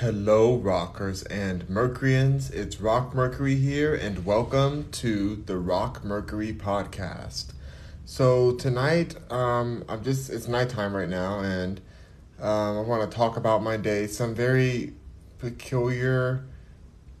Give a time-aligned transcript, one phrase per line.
[0.00, 2.52] Hello, rockers and Mercuryans.
[2.52, 7.46] It's Rock Mercury here, and welcome to the Rock Mercury podcast.
[8.04, 11.80] So tonight, um, I'm just it's nighttime right now, and
[12.40, 14.06] um, I want to talk about my day.
[14.06, 14.92] Some very
[15.38, 16.44] peculiar,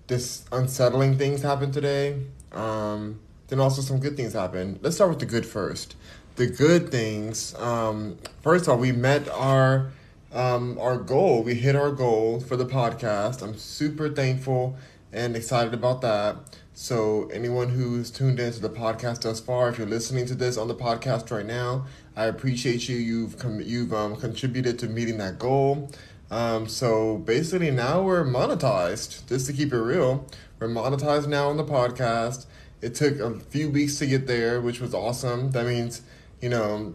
[0.06, 2.22] this unsettling things happened today.
[2.52, 3.18] Um,
[3.48, 4.78] then also some good things happened.
[4.82, 5.96] Let's start with the good first.
[6.36, 7.56] The good things.
[7.56, 9.90] Um, first of all, we met our
[10.32, 11.42] um, our goal.
[11.42, 13.42] We hit our goal for the podcast.
[13.42, 14.76] I'm super thankful
[15.12, 16.36] and excited about that.
[16.74, 20.68] So, anyone who's tuned into the podcast thus far, if you're listening to this on
[20.68, 22.96] the podcast right now, I appreciate you.
[22.96, 25.90] You've com- you've um, contributed to meeting that goal.
[26.30, 29.26] Um, so basically, now we're monetized.
[29.28, 30.26] Just to keep it real,
[30.60, 32.46] we're monetized now on the podcast.
[32.80, 35.50] It took a few weeks to get there, which was awesome.
[35.50, 36.02] That means,
[36.40, 36.94] you know,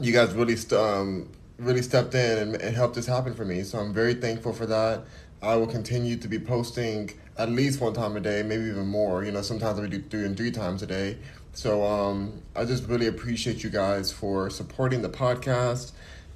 [0.00, 3.62] you guys really st- um, really stepped in and, and helped this happen for me.
[3.62, 5.04] So I'm very thankful for that.
[5.42, 9.24] I will continue to be posting at least one time a day, maybe even more.
[9.24, 11.18] You know, sometimes I do doing three times a day.
[11.52, 15.92] So um, I just really appreciate you guys for supporting the podcast.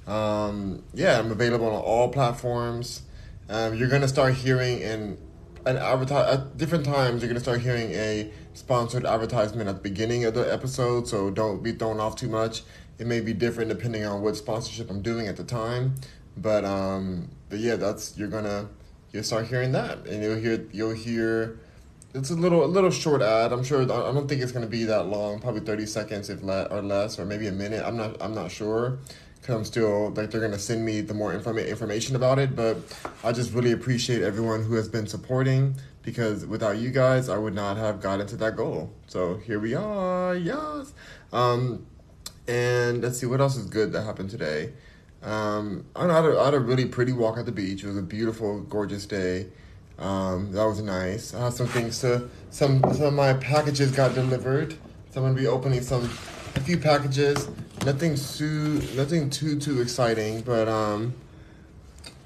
[0.07, 3.01] Um, yeah, I'm available on all platforms.
[3.49, 5.17] Um, you're gonna start hearing in
[5.65, 7.21] an advertise at different times.
[7.21, 11.07] You're gonna start hearing a sponsored advertisement at the beginning of the episode.
[11.07, 12.63] So don't be thrown off too much
[12.99, 15.95] it may be different depending on what sponsorship I'm doing at the time.
[16.35, 18.67] But um, but yeah, that's you're gonna
[19.11, 21.59] you'll start hearing that, and you'll hear you'll hear.
[22.13, 23.51] It's a little a little short ad.
[23.51, 23.81] I'm sure.
[23.83, 25.39] I don't think it's gonna be that long.
[25.39, 27.83] Probably thirty seconds, if le- or less, or maybe a minute.
[27.85, 28.21] I'm not.
[28.21, 28.99] I'm not sure.
[29.43, 32.55] Cause I'm still like they're gonna send me the more inform- information about it.
[32.55, 32.77] But
[33.23, 37.53] I just really appreciate everyone who has been supporting because without you guys, I would
[37.53, 38.91] not have gotten to that goal.
[39.07, 40.35] So here we are.
[40.35, 40.93] Yes.
[41.31, 41.85] Um,
[42.47, 44.73] and let's see what else is good that happened today.
[45.23, 47.83] Um, I, had a, I had a really pretty walk at the beach.
[47.83, 49.47] It was a beautiful, gorgeous day.
[49.99, 51.33] Um, that was nice.
[51.33, 54.73] I had some things to some some of my packages got delivered.
[55.09, 56.03] So I'm gonna be opening some
[56.55, 57.49] a few packages.
[57.83, 61.15] Nothing too nothing too too exciting, but um,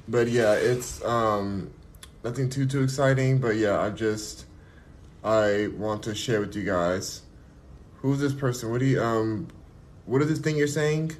[0.09, 1.71] but yeah, it's um,
[2.25, 3.37] nothing too too exciting.
[3.39, 4.45] But yeah, I just
[5.23, 7.21] I want to share with you guys.
[8.01, 8.69] Who's this person?
[8.69, 9.47] What do you um?
[10.05, 11.15] What is this thing you're saying?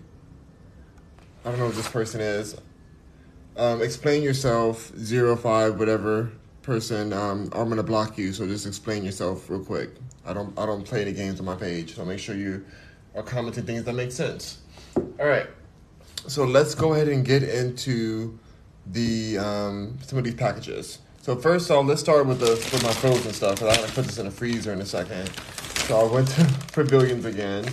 [1.46, 2.56] I don't know what this person is.
[3.58, 6.32] Um, explain yourself, zero five, whatever
[6.62, 7.14] person.
[7.14, 9.90] Um, I'm gonna block you, so just explain yourself real quick.
[10.26, 12.66] I don't I don't play any games on my page, so make sure you
[13.16, 14.60] are commenting things that make sense.
[14.96, 15.48] All right,
[16.28, 18.38] so let's go ahead and get into
[18.88, 21.00] the um, some of these packages.
[21.22, 23.60] So first off, let's start with the with my frozen stuff.
[23.60, 25.30] Cause I'm gonna put this in the freezer in a second.
[25.88, 27.66] So I went to Pavilions again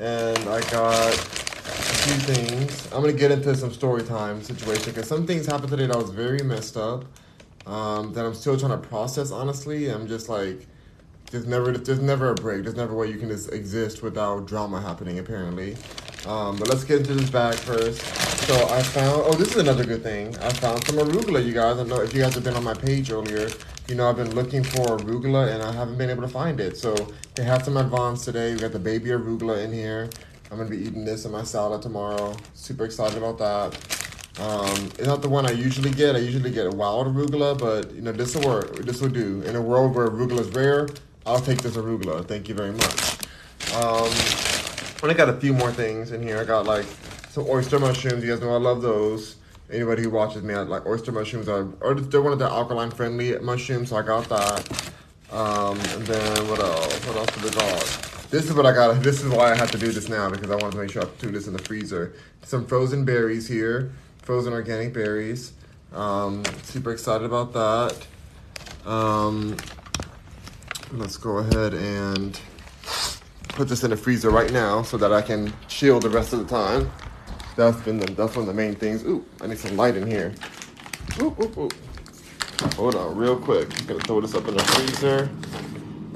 [0.00, 2.86] and I got a few things.
[2.86, 6.10] I'm gonna get into some story time situation because some things happened today that was
[6.10, 7.04] very messed up.
[7.66, 9.30] Um, that I'm still trying to process.
[9.30, 10.66] Honestly, I'm just like,
[11.30, 12.64] there's never there's never a break.
[12.64, 15.18] There's never a way you can just exist without drama happening.
[15.18, 15.76] Apparently,
[16.26, 18.00] um, but let's get into this bag first.
[18.46, 19.22] So I found.
[19.26, 20.34] Oh, this is another good thing.
[20.38, 21.78] I found some arugula, you guys.
[21.78, 23.50] I know if you guys have been on my page earlier,
[23.90, 26.76] you know I've been looking for arugula and I haven't been able to find it.
[26.76, 26.94] So
[27.34, 28.54] they have some advance today.
[28.54, 30.08] We got the baby arugula in here.
[30.48, 32.36] I'm gonna be eating this in my salad tomorrow.
[32.54, 33.74] Super excited about that.
[34.40, 36.14] Um, it's not the one I usually get.
[36.14, 38.76] I usually get a wild arugula, but you know this will work.
[38.76, 39.42] This will do.
[39.42, 40.88] In a world where arugula is rare,
[41.26, 42.24] I'll take this arugula.
[42.24, 43.18] Thank you very much.
[43.74, 44.08] Um,
[45.02, 46.38] and I got a few more things in here.
[46.38, 46.86] I got like
[47.30, 48.22] some oyster mushrooms.
[48.22, 49.34] You guys know I love those.
[49.72, 51.46] Anybody who watches me, I like oyster mushrooms.
[51.46, 51.64] They're
[52.22, 54.92] one of the alkaline friendly mushrooms, so I got that.
[55.30, 57.06] Um, and then what else?
[57.06, 58.26] What else did we got?
[58.30, 59.00] This is what I got.
[59.02, 61.02] This is why I have to do this now because I wanted to make sure
[61.02, 62.14] I threw this in the freezer.
[62.42, 63.92] Some frozen berries here,
[64.22, 65.52] frozen organic berries.
[65.92, 68.88] Um, super excited about that.
[68.88, 69.56] Um,
[70.92, 72.40] let's go ahead and
[73.50, 76.40] put this in the freezer right now so that I can chill the rest of
[76.40, 76.90] the time.
[77.60, 79.04] That's been the, that's one of the main things.
[79.04, 80.32] Ooh, I need some light in here.
[81.20, 81.68] Ooh, ooh, ooh.
[82.76, 83.68] Hold on, real quick.
[83.78, 85.28] I'm gonna throw this up in the freezer,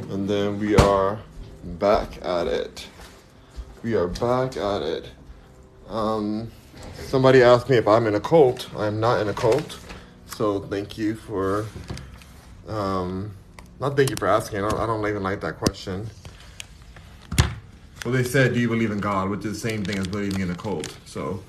[0.09, 1.21] and then we are
[1.63, 2.87] back at it.
[3.83, 5.11] We are back at it.
[5.91, 6.51] Um,
[7.09, 8.71] somebody asked me if I'm in a cult.
[8.75, 9.79] I am not in a cult.
[10.25, 11.67] So thank you for,
[12.67, 13.33] um,
[13.81, 14.65] not thank you for asking.
[14.65, 16.09] I don't, I don't even like that question.
[18.05, 20.41] Well, they said, "Do you believe in God?" Which is the same thing as believing
[20.41, 20.97] in a cult.
[21.07, 21.43] So,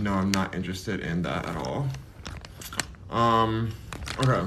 [0.00, 1.88] no, I'm not interested in that at all.
[3.10, 3.72] Um,
[4.18, 4.46] Okay.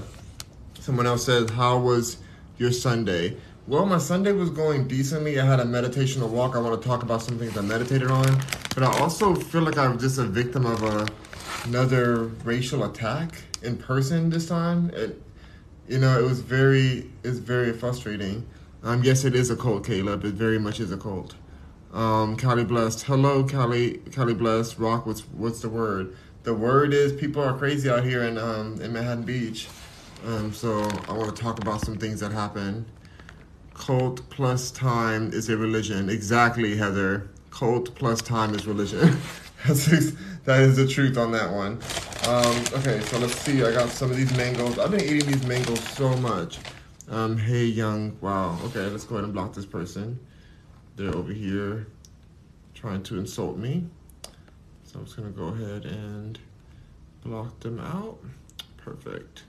[0.79, 2.17] Someone else said, How was
[2.57, 3.37] your Sunday?
[3.65, 5.39] Well, my Sunday was going decently.
[5.39, 6.55] I had a meditational walk.
[6.55, 8.39] I want to talk about some things I meditated on.
[8.75, 11.07] But I also feel like I'm just a victim of a
[11.65, 14.91] another racial attack in person this time.
[14.93, 15.19] It,
[15.87, 18.45] you know, it was very, it's very frustrating.
[18.83, 20.25] Um, yes, it is a cult, Caleb.
[20.25, 21.35] It very much is a cult.
[21.93, 23.03] Um, Blessed.
[23.03, 24.77] Hello, Cali, Cali Blessed.
[24.77, 26.17] Rock, what's, what's the word?
[26.43, 29.69] The word is people are crazy out here in, um, in Manhattan Beach.
[30.25, 32.85] Um, so I want to talk about some things that happen.
[33.73, 36.09] Cult plus time is a religion.
[36.09, 37.29] Exactly, Heather.
[37.51, 39.17] Cult plus time is religion.
[40.43, 41.79] That is the truth on that one.
[42.27, 43.63] Um, okay, so let's see.
[43.63, 44.77] I got some of these mangoes.
[44.77, 46.59] I've been eating these mangoes so much.
[47.09, 48.17] Um, hey, young.
[48.21, 48.57] Wow.
[48.65, 50.19] Okay, let's go ahead and block this person.
[50.95, 51.87] They're over here
[52.73, 53.85] trying to insult me.
[54.83, 56.39] So I'm just going to go ahead and
[57.23, 58.19] block them out.
[58.77, 59.43] Perfect.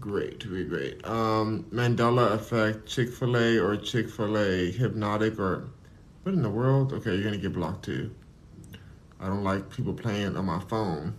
[0.00, 1.06] Great, great, great.
[1.06, 5.68] Um, Mandela effect, Chick fil A or Chick fil A, hypnotic or
[6.22, 6.92] what in the world?
[6.92, 8.12] Okay, you're to get blocked too.
[9.20, 11.14] I don't like people playing on my phone.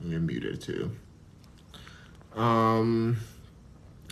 [0.00, 0.92] You're muted too.
[2.36, 3.16] Um,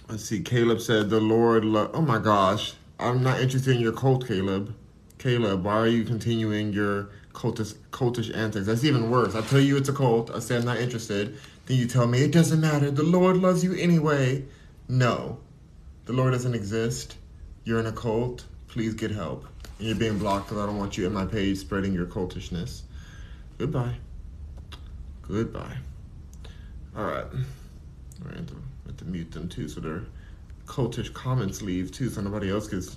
[0.09, 0.41] let's see.
[0.41, 4.75] Caleb said, "The Lord." Lo- oh my gosh, I'm not interested in your cult, Caleb.
[5.19, 8.67] Caleb, why are you continuing your cultish, cultish antics?
[8.67, 9.35] That's even worse.
[9.35, 10.31] I tell you it's a cult.
[10.31, 11.37] I say I'm not interested.
[11.67, 12.91] Then you tell me it doesn't matter.
[12.91, 14.45] The Lord loves you anyway.
[14.89, 15.39] No,
[16.07, 17.17] the Lord doesn't exist.
[17.65, 18.45] You're in a cult.
[18.69, 19.47] Please get help.
[19.79, 22.83] And you're being blocked because I don't want you in my page spreading your cultishness.
[23.59, 23.97] Goodbye.
[25.23, 25.77] Goodbye.
[26.97, 27.27] All right.
[28.35, 28.68] Have
[28.99, 30.05] to, mute them too so their
[30.67, 32.97] cultish comments leave too so nobody else gets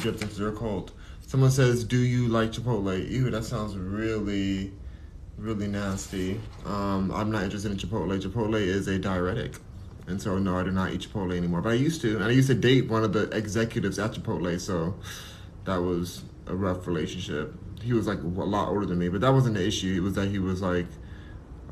[0.00, 0.92] dripped into their cult.
[1.26, 3.10] Someone says, Do you like Chipotle?
[3.10, 4.72] Ew, that sounds really,
[5.36, 6.40] really nasty.
[6.64, 8.20] Um, I'm not interested in Chipotle.
[8.20, 9.56] Chipotle is a diuretic.
[10.06, 11.60] And so, no, I do not eat Chipotle anymore.
[11.62, 12.16] But I used to.
[12.16, 14.60] And I used to date one of the executives at Chipotle.
[14.60, 14.94] So
[15.64, 17.54] that was a rough relationship.
[17.82, 19.94] He was like a lot older than me, but that wasn't the issue.
[19.96, 20.86] It was that he was like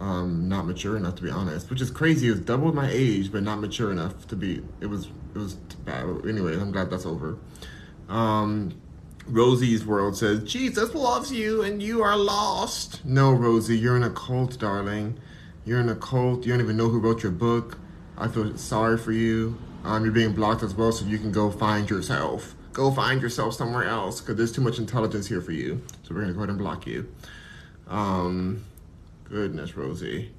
[0.02, 2.26] um, not mature enough to be honest, which is crazy.
[2.26, 4.60] He was double my age, but not mature enough to be.
[4.81, 6.04] It was it was bad.
[6.26, 7.38] Anyway, I'm glad that's over.
[8.08, 8.75] Um,
[9.26, 13.04] Rosie's world says Jesus loves you and you are lost.
[13.04, 15.20] No, Rosie, you're in a cult, darling.
[15.64, 16.44] You're in a cult.
[16.44, 17.78] You don't even know who wrote your book.
[18.19, 19.56] I feel sorry for you.
[19.84, 23.52] Um, you're being blocked as well, so you can go find yourself go find yourself
[23.52, 25.82] somewhere else because there's too much intelligence here for you.
[26.02, 27.06] So we're gonna go ahead and block you.
[27.87, 28.64] Um,
[29.32, 30.31] goodness, Rosie.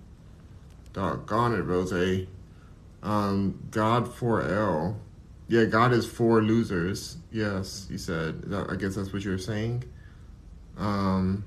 [0.93, 2.29] Doggone it, Rosie.
[3.01, 4.97] Um, God for L.
[5.47, 7.17] Yeah, God is for losers.
[7.31, 8.53] Yes, you said.
[8.69, 9.83] I guess that's what you're saying.
[10.77, 11.43] Um,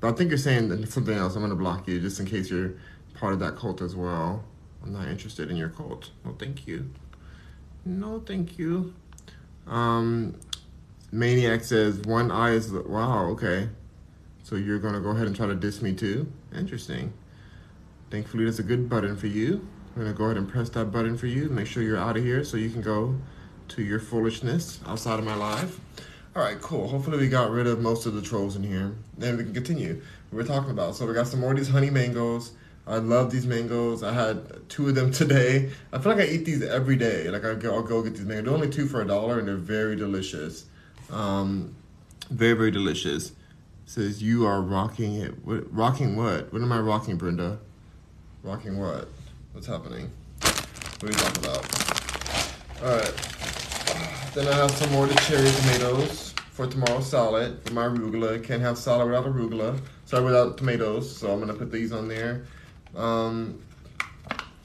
[0.00, 1.34] but I think you're saying something else.
[1.34, 2.74] I'm gonna block you just in case you're
[3.14, 4.44] part of that cult as well.
[4.84, 6.10] I'm not interested in your cult.
[6.24, 6.90] No, thank you.
[7.84, 8.94] No, thank you.
[9.66, 10.36] Um,
[11.10, 13.26] Maniac says one eye is wow.
[13.30, 13.68] Okay,
[14.42, 16.30] so you're gonna go ahead and try to diss me too.
[16.54, 17.12] Interesting.
[18.10, 19.66] Thankfully, that's a good button for you.
[19.94, 21.48] I'm gonna go ahead and press that button for you.
[21.48, 23.16] Make sure you're out of here so you can go
[23.68, 25.80] to your foolishness outside of my life.
[26.34, 26.88] All right, cool.
[26.88, 28.94] Hopefully, we got rid of most of the trolls in here.
[29.18, 30.00] Then we can continue.
[30.32, 30.94] We're talking about.
[30.94, 32.52] So we got some more of these honey mangoes.
[32.86, 34.02] I love these mangoes.
[34.02, 35.70] I had two of them today.
[35.92, 37.28] I feel like I eat these every day.
[37.28, 38.44] Like I go, I'll go get these mangoes.
[38.44, 40.64] They're only two for a dollar, and they're very delicious.
[41.10, 41.74] Um,
[42.30, 43.32] very very delicious.
[43.86, 45.44] Says you are rocking it.
[45.44, 46.52] What, rocking what?
[46.52, 47.58] What am I rocking, Brenda?
[48.42, 49.08] Rocking what?
[49.52, 50.10] What's happening?
[50.40, 52.82] What are you talking about?
[52.82, 53.32] All right.
[54.34, 58.42] Then I have some more of the cherry tomatoes for tomorrow's salad for my arugula.
[58.42, 59.78] Can't have salad without arugula.
[60.06, 61.14] Sorry, without tomatoes.
[61.14, 62.46] So I'm gonna put these on there.
[62.96, 63.60] Um,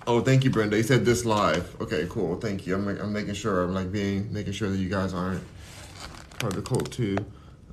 [0.06, 0.78] oh, thank you, Brenda.
[0.78, 1.76] You said this live.
[1.82, 2.40] Okay, cool.
[2.40, 2.76] Thank you.
[2.76, 3.64] I'm, I'm making sure.
[3.64, 5.44] I'm like being making sure that you guys aren't
[6.40, 7.18] part of the cult too.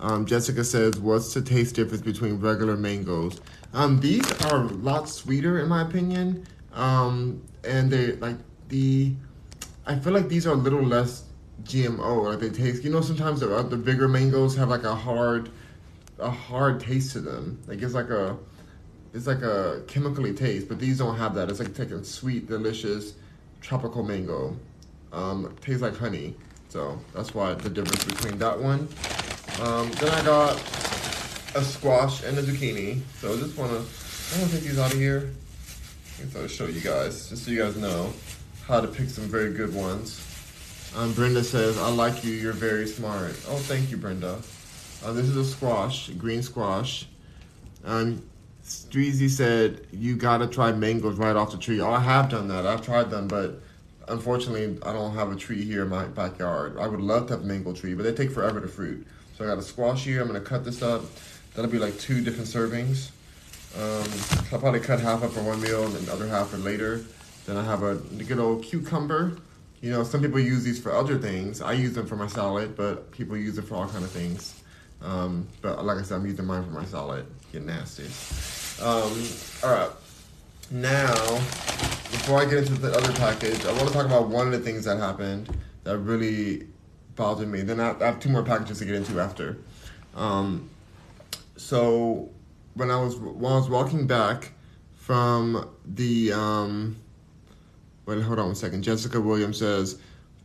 [0.05, 3.41] Um, Jessica says, "What's the taste difference between regular mangoes?"
[3.73, 6.47] Um, these are a lot sweeter, in my opinion.
[6.75, 8.37] Um, and they like
[8.69, 9.15] the.
[9.87, 11.25] I feel like these are a little less
[11.63, 12.25] GMO.
[12.27, 12.85] Like they taste.
[12.85, 15.49] You know, sometimes the, the bigger mangoes have like a hard,
[16.19, 17.59] a hard taste to them.
[17.67, 18.37] Like it's like a
[19.15, 21.49] it's like a chemically taste, but these don't have that.
[21.49, 23.15] It's like taking sweet, delicious
[23.63, 24.55] tropical mango.
[25.15, 26.35] Um, tastes like honey.
[26.69, 28.87] So that's why the difference between that one.
[29.61, 30.57] Um, then I got
[31.55, 33.01] a squash and a zucchini.
[33.21, 35.31] So I just wanna, I wanna take these out of here.
[36.19, 38.13] I guess I'll show you guys, just so you guys know
[38.67, 40.21] how to pick some very good ones.
[40.97, 43.33] Um, Brenda says, I like you, you're very smart.
[43.49, 44.41] Oh, thank you, Brenda.
[45.05, 47.07] Uh, this is a squash, green squash.
[47.85, 48.23] Um,
[48.65, 51.81] Streezy said you gotta try mangoes right off the tree.
[51.81, 52.67] Oh, I have done that.
[52.67, 53.61] I've tried them, but
[54.09, 56.79] unfortunately, I don't have a tree here in my backyard.
[56.79, 59.07] I would love to have a mango tree, but they take forever to fruit.
[59.37, 60.21] So I got a squash here.
[60.21, 61.03] I'm gonna cut this up.
[61.55, 63.11] That'll be like two different servings.
[63.77, 64.09] Um,
[64.53, 67.05] I'll probably cut half up for one meal and the other half for later.
[67.47, 69.37] Then I have a good old cucumber.
[69.81, 71.61] You know, some people use these for other things.
[71.61, 74.63] I use them for my salad, but people use it for all kind of things.
[75.03, 77.27] Um, but like I said, I'm using mine for my salad.
[77.53, 78.05] Get nasty.
[78.83, 79.13] Um,
[79.63, 79.91] all right.
[80.71, 81.13] Now,
[82.11, 84.61] before I get into the other package, I want to talk about one of the
[84.61, 86.69] things that happened that really
[87.17, 87.63] bothered me.
[87.63, 89.59] Then I, I have two more packages to get into after.
[90.15, 90.69] Um,
[91.57, 92.31] so
[92.75, 94.53] when I was when I was walking back
[94.95, 96.97] from the um,
[98.07, 98.83] wait, hold on one second.
[98.83, 99.99] Jessica Williams says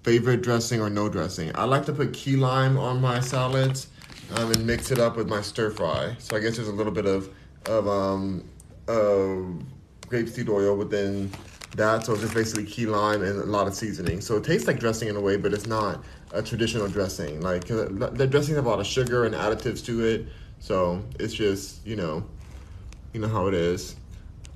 [0.04, 1.52] favorite dressing or no dressing.
[1.56, 3.88] I like to put key lime on my salads
[4.36, 6.16] um, and mix it up with my stir fry.
[6.20, 7.30] So I guess there's a little bit of
[7.66, 8.44] of um,
[8.88, 9.64] of
[10.08, 11.32] grapeseed oil within
[11.76, 12.06] that.
[12.06, 14.22] So it's just basically key lime and a lot of seasoning.
[14.22, 17.42] So it tastes like dressing in a way, but it's not a traditional dressing.
[17.42, 20.28] Like the dressings have a lot of sugar and additives to it.
[20.60, 22.24] So it's just you know,
[23.14, 23.96] you know how it is.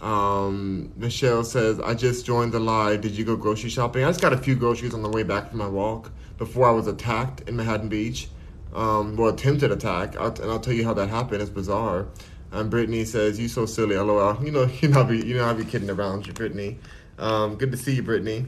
[0.01, 3.00] Um, Michelle says, I just joined the live.
[3.00, 4.03] Did you go grocery shopping?
[4.03, 6.72] I just got a few groceries on the way back from my walk before I
[6.72, 8.27] was attacked in Manhattan Beach.
[8.74, 11.42] Um, well, attempted attack, I'll, and I'll tell you how that happened.
[11.42, 12.08] It's bizarre.
[12.51, 15.46] And Brittany says, "You so silly, lol." You know, you know, I be, you know,
[15.46, 16.80] I be kidding around you, Brittany.
[17.18, 18.48] Um, good to see you, Brittany.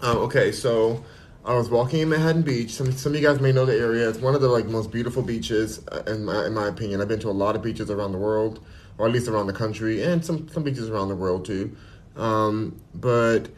[0.00, 1.04] Um, okay, so
[1.44, 2.70] I was walking in Manhattan Beach.
[2.70, 4.08] Some some of you guys may know the area.
[4.08, 7.00] It's one of the like most beautiful beaches uh, in my in my opinion.
[7.00, 8.64] I've been to a lot of beaches around the world,
[8.96, 11.76] or at least around the country, and some some beaches around the world too.
[12.14, 13.48] Um, but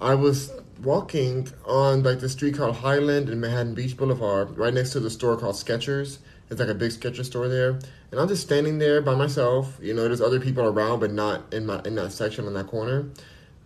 [0.00, 0.50] I was
[0.82, 5.10] walking on like the street called Highland and Manhattan Beach Boulevard, right next to the
[5.10, 6.18] store called Skechers.
[6.48, 7.78] It's like a big Skechers store there,
[8.12, 9.78] and I'm just standing there by myself.
[9.82, 12.68] You know, there's other people around, but not in my in that section in that
[12.68, 13.10] corner.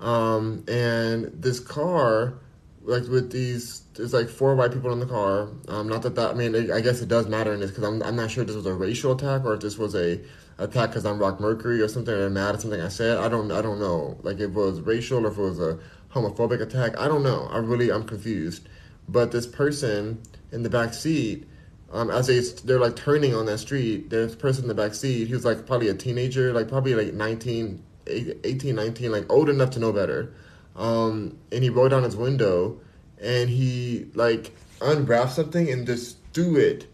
[0.00, 2.34] Um, and this car,
[2.82, 5.48] like with these, there's like four white people in the car.
[5.68, 7.84] Um, not that that I mean, it, I guess it does matter in this because
[7.84, 10.20] I'm I'm not sure if this was a racial attack or if this was a
[10.58, 13.18] attack because I'm Rock Mercury or something or mad at something I said.
[13.18, 14.18] I don't I don't know.
[14.22, 15.78] Like it was racial or if it was a
[16.12, 16.98] homophobic attack.
[16.98, 17.48] I don't know.
[17.50, 18.68] I really I'm confused.
[19.08, 20.22] But this person
[20.52, 21.46] in the back seat
[21.92, 24.94] um, as they they're like turning on that street, there's a person in the back
[24.94, 25.26] seat.
[25.26, 29.70] He was like probably a teenager, like probably like 19, 18, 19, like old enough
[29.70, 30.32] to know better.
[30.76, 32.80] Um, and he rolled down his window,
[33.20, 36.86] and he like unwrapped something and just threw it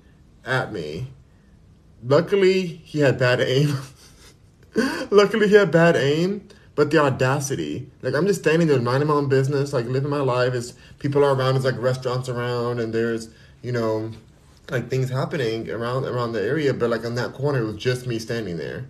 [0.45, 1.09] at me.
[2.05, 3.77] Luckily, he had bad aim.
[5.11, 7.91] Luckily, he had bad aim, but the audacity.
[8.03, 10.53] Like I'm just standing there minding my own business, like living my life.
[10.55, 13.29] As people are around, there's like restaurants around, and there's
[13.63, 14.11] you know
[14.71, 18.07] like things happening around around the area, but like on that corner, it was just
[18.07, 18.87] me standing there,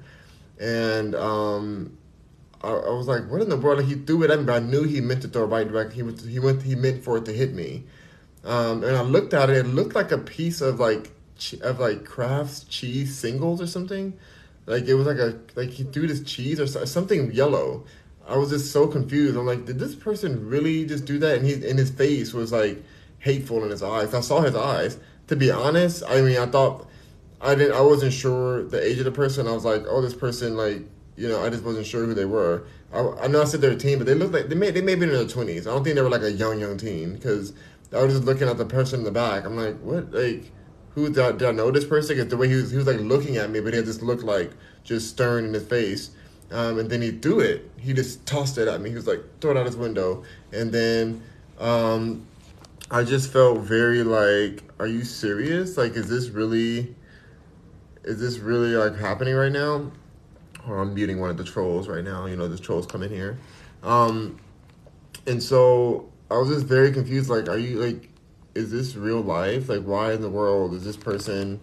[0.59, 1.97] and um,
[2.67, 4.63] I, I was like, "What in the world?" Like, he threw it at me, but
[4.63, 5.93] I knew he meant to throw it right back.
[5.93, 7.85] He was he went he meant for it to hit me,
[8.45, 9.57] um, and I looked at it.
[9.57, 11.13] It looked like a piece of like
[11.63, 14.15] of like Kraft's cheese singles or something.
[14.67, 17.85] Like it was like a like he threw this cheese or something yellow.
[18.29, 19.37] I was just so confused.
[19.37, 21.39] I'm like, did this person really just do that?
[21.39, 22.83] And he in his face was like
[23.21, 24.15] hateful in his eyes.
[24.15, 26.89] I saw his eyes to be honest, I mean, I thought
[27.41, 27.77] I didn't.
[27.77, 29.47] I wasn't sure the age of the person.
[29.47, 30.83] I was like, oh, this person, like,
[31.17, 32.65] you know, I just wasn't sure who they were.
[32.93, 34.83] I, I know I said they're a teen, but they look like they may they
[34.83, 35.67] may be in their twenties.
[35.67, 37.53] I don't think they were like a young young teen because
[37.93, 39.45] I was just looking at the person in the back.
[39.45, 40.53] I'm like, what, like.
[40.95, 42.17] Who did I, did I know this person?
[42.17, 44.01] Because the way he was, he was like looking at me, but he had this
[44.01, 44.51] look like
[44.83, 46.13] just stern in his face.
[46.51, 47.71] Um, and then he threw it.
[47.79, 48.89] He just tossed it at me.
[48.89, 50.25] He was like, throw it out his window.
[50.53, 51.23] And then
[51.59, 52.27] um,
[52.91, 55.77] I just felt very like, are you serious?
[55.77, 56.95] Like, is this really,
[58.05, 59.93] is this really like happening right now?
[60.69, 62.27] Or I'm muting one of the trolls right now.
[62.27, 63.39] You know, this trolls coming here.
[63.83, 64.41] Um,
[65.27, 67.31] and so I was just very confused.
[67.31, 68.09] Like, are you like,
[68.55, 69.69] is this real life?
[69.69, 71.61] Like, why in the world is this person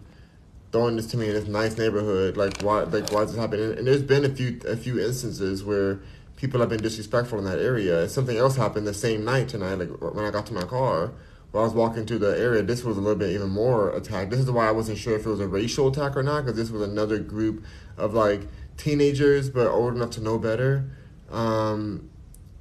[0.71, 2.37] throwing this to me in this nice neighborhood?
[2.37, 2.83] Like, why?
[2.83, 3.77] Like, why is this happening?
[3.77, 5.99] And there's been a few a few instances where
[6.37, 8.07] people have been disrespectful in that area.
[8.07, 11.11] Something else happened the same night tonight, like when I got to my car.
[11.51, 14.31] While I was walking through the area, this was a little bit even more attack.
[14.31, 16.57] This is why I wasn't sure if it was a racial attack or not, because
[16.57, 17.63] this was another group
[17.95, 18.41] of like
[18.77, 20.85] teenagers, but old enough to know better.
[21.31, 22.09] Um,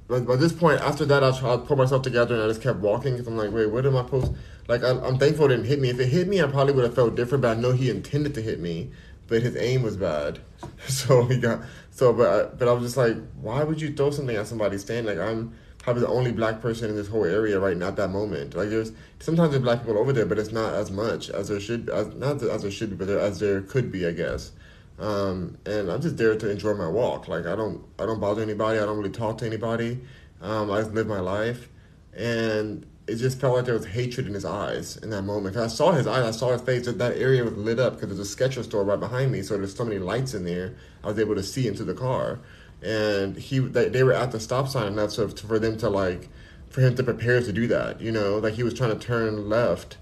[0.07, 2.61] but by this point, after that, I tried to pull myself together and I just
[2.61, 4.33] kept walking because I'm like, wait, what am I supposed?
[4.67, 5.89] Like, I'm, I'm thankful it didn't hit me.
[5.89, 7.41] If it hit me, I probably would have felt different.
[7.41, 8.91] But I know he intended to hit me,
[9.27, 10.39] but his aim was bad.
[10.87, 14.11] So he got so, but I, but I was just like, why would you throw
[14.11, 15.17] something at somebody standing?
[15.17, 18.09] Like I'm probably the only black person in this whole area right now at that
[18.09, 18.55] moment.
[18.55, 21.59] Like there's sometimes there's black people over there, but it's not as much as there
[21.59, 24.51] should, as not as there should be, but there, as there could be, I guess.
[24.99, 27.27] Um, and I'm just there to enjoy my walk.
[27.27, 28.79] Like I don't I don't bother anybody.
[28.79, 29.99] I don't really talk to anybody.
[30.41, 31.69] Um, I just live my life,
[32.15, 35.55] and it just felt like there was hatred in his eyes in that moment.
[35.55, 36.85] Cause I saw his eyes, I saw his face.
[36.85, 39.57] That, that area was lit up because there's a Skechers store right behind me, so
[39.57, 40.75] there's so many lights in there.
[41.03, 42.39] I was able to see into the car,
[42.81, 46.29] and he they, they were at the stop sign enough so for them to like
[46.69, 47.99] for him to prepare to do that.
[47.99, 49.97] You know, like he was trying to turn left.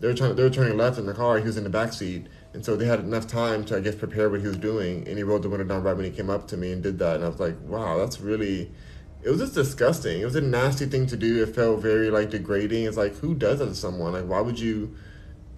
[0.00, 0.36] They were trying.
[0.36, 1.38] They were turning left in the car.
[1.38, 2.26] He was in the back seat,
[2.56, 5.06] and so they had enough time to I guess prepare what he was doing.
[5.06, 6.98] And he rolled the window down right when he came up to me and did
[7.00, 7.16] that.
[7.16, 8.72] And I was like, wow, that's really
[9.22, 10.22] it was just disgusting.
[10.22, 11.42] It was a nasty thing to do.
[11.42, 12.84] It felt very like degrading.
[12.84, 14.14] It's like who does that to someone?
[14.14, 14.96] Like why would you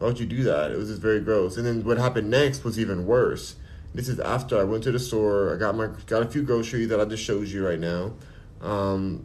[0.01, 0.73] why would you do that?
[0.73, 1.57] It was just very gross.
[1.57, 3.55] And then what happened next was even worse.
[3.95, 5.55] This is after I went to the store.
[5.55, 8.13] I got my got a few groceries that I just showed you right now,
[8.61, 9.25] um,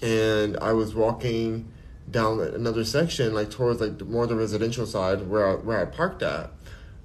[0.00, 1.70] and I was walking
[2.10, 6.22] down another section like towards like more the residential side where I, where I parked
[6.22, 6.50] at.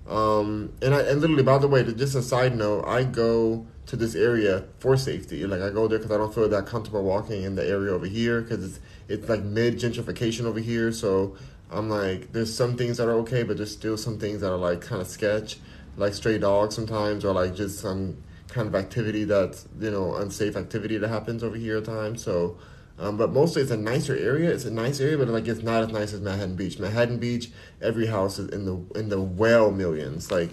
[0.10, 3.96] Um, and I and literally by the way, just a side note, I go to
[3.96, 5.46] this area for safety.
[5.46, 8.08] Like I go there because I don't feel that comfortable walking in the area over
[8.08, 10.92] here because it's it's like mid gentrification over here.
[10.92, 11.38] So
[11.72, 14.58] I'm like, there's some things that are okay, but there's still some things that are
[14.58, 15.58] like kind of sketch,
[15.96, 20.56] like stray dogs sometimes, or like just some kind of activity that's you know unsafe
[20.56, 22.24] activity that happens over here at times.
[22.24, 22.58] So.
[23.00, 24.51] Um, but mostly it's a nicer area.
[24.51, 26.79] It's a nice area, but like it's not as nice as Manhattan Beach.
[26.79, 27.50] Manhattan Beach,
[27.82, 30.51] every house is in the in the well millions, like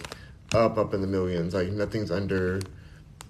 [0.53, 1.53] up up in the millions.
[1.53, 2.61] Like nothing's under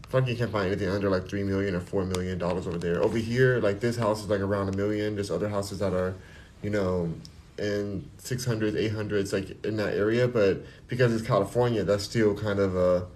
[0.10, 3.02] fuck you can't find anything under like three million or four million dollars over there.
[3.02, 5.16] Over here, like this house is like around a million.
[5.16, 6.16] There's other houses that are,
[6.62, 7.12] you know,
[7.58, 10.28] in six hundreds, eight hundreds, like in that area.
[10.28, 13.08] But because it's California, that's still kind of a,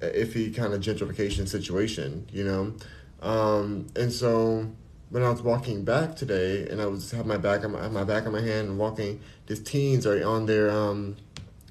[0.00, 2.74] a iffy kind of gentrification situation, you know.
[3.22, 4.70] Um, and so
[5.10, 8.04] when I was walking back today, and I was have my back on my, my
[8.04, 11.16] back on my hand and walking, these teens are on their um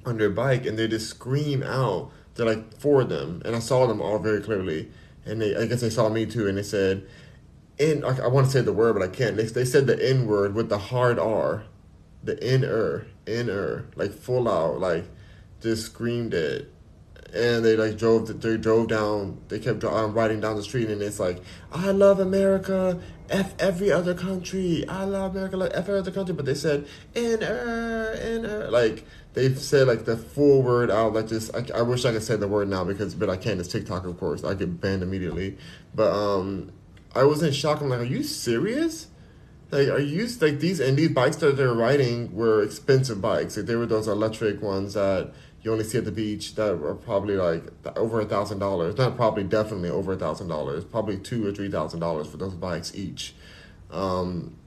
[0.06, 3.60] on their bike and they just scream out they're like four of them, and I
[3.60, 4.90] saw them all very clearly.
[5.26, 7.08] And they, I guess they saw me too, and they said,
[7.78, 9.38] "In." I, I want to say the word, but I can't.
[9.38, 11.64] They, they said the N word with the hard R,
[12.24, 15.06] the N er, N er, like full out, like
[15.62, 16.73] just screamed it.
[17.36, 18.42] And they like drove.
[18.42, 19.42] They drove down.
[19.48, 23.92] They kept um, riding down the street, and it's like, "I love America, f every
[23.92, 24.88] other country.
[24.88, 28.70] I love America, like f every other country." But they said, "In er, in er,"
[28.70, 31.14] like they've said like the full word out.
[31.14, 33.60] Like just, I, I wish I could say the word now because, but I can't.
[33.60, 34.44] It's TikTok, of course.
[34.44, 35.58] I get banned immediately.
[35.96, 36.72] But um,
[37.16, 37.82] I was in shock.
[37.82, 39.08] I'm like, are you serious?
[39.72, 43.58] Like, are you like these and these bikes that they're riding were expensive bikes.
[43.58, 46.94] Like they were those electric ones that you only see at the beach that were
[46.94, 47.64] probably like
[47.96, 48.98] over a thousand dollars.
[48.98, 50.84] Not probably, definitely over a thousand dollars.
[50.84, 53.34] Probably two or three thousand dollars for those bikes each.
[53.90, 54.58] Um,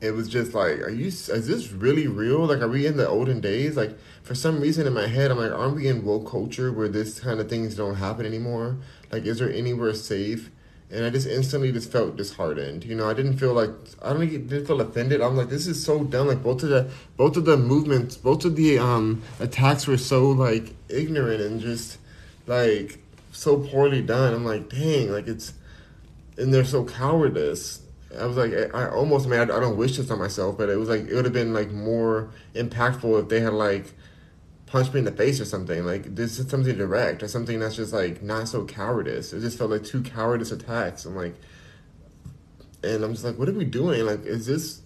[0.00, 1.06] it was just like, are you?
[1.06, 2.46] Is this really real?
[2.46, 3.76] Like, are we in the olden days?
[3.76, 6.88] Like, for some reason in my head, I'm like, aren't we in woke culture where
[6.88, 8.78] this kind of things don't happen anymore?
[9.10, 10.50] Like, is there anywhere safe?
[10.90, 12.84] And I just instantly just felt disheartened.
[12.84, 13.70] You know, I didn't feel like
[14.02, 15.20] I don't didn't feel offended.
[15.20, 16.28] I'm like, this is so dumb.
[16.28, 20.30] Like both of the both of the movements, both of the um attacks were so
[20.30, 21.98] like ignorant and just
[22.46, 22.98] like
[23.32, 24.32] so poorly done.
[24.32, 25.54] I'm like, dang, like it's
[26.38, 27.80] and they're so cowardice
[28.18, 29.50] I was like, I almost mad.
[29.50, 31.70] I don't wish this on myself, but it was like it would have been like
[31.70, 33.92] more impactful if they had like
[34.66, 35.84] punched me in the face or something.
[35.84, 39.32] Like this is something direct or something that's just like not so cowardice.
[39.32, 41.04] It just felt like two cowardice attacks.
[41.04, 41.34] I'm like,
[42.82, 44.04] and I'm just like, what are we doing?
[44.04, 44.82] Like, is this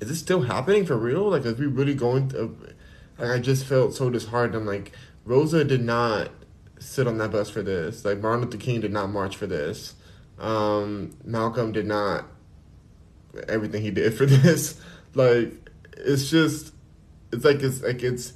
[0.00, 1.30] is this still happening for real?
[1.30, 2.28] Like, are we really going?
[2.30, 2.56] To,
[3.18, 4.54] like, I just felt so disheartened.
[4.54, 4.92] I'm like,
[5.24, 6.30] Rosa did not
[6.78, 8.04] sit on that bus for this.
[8.04, 9.94] Like, Martin Luther King did not march for this.
[10.38, 12.26] Um, Malcolm did not
[13.48, 14.80] everything he did for this.
[15.14, 15.52] like
[15.96, 16.72] it's just
[17.32, 18.32] it's like it's like it's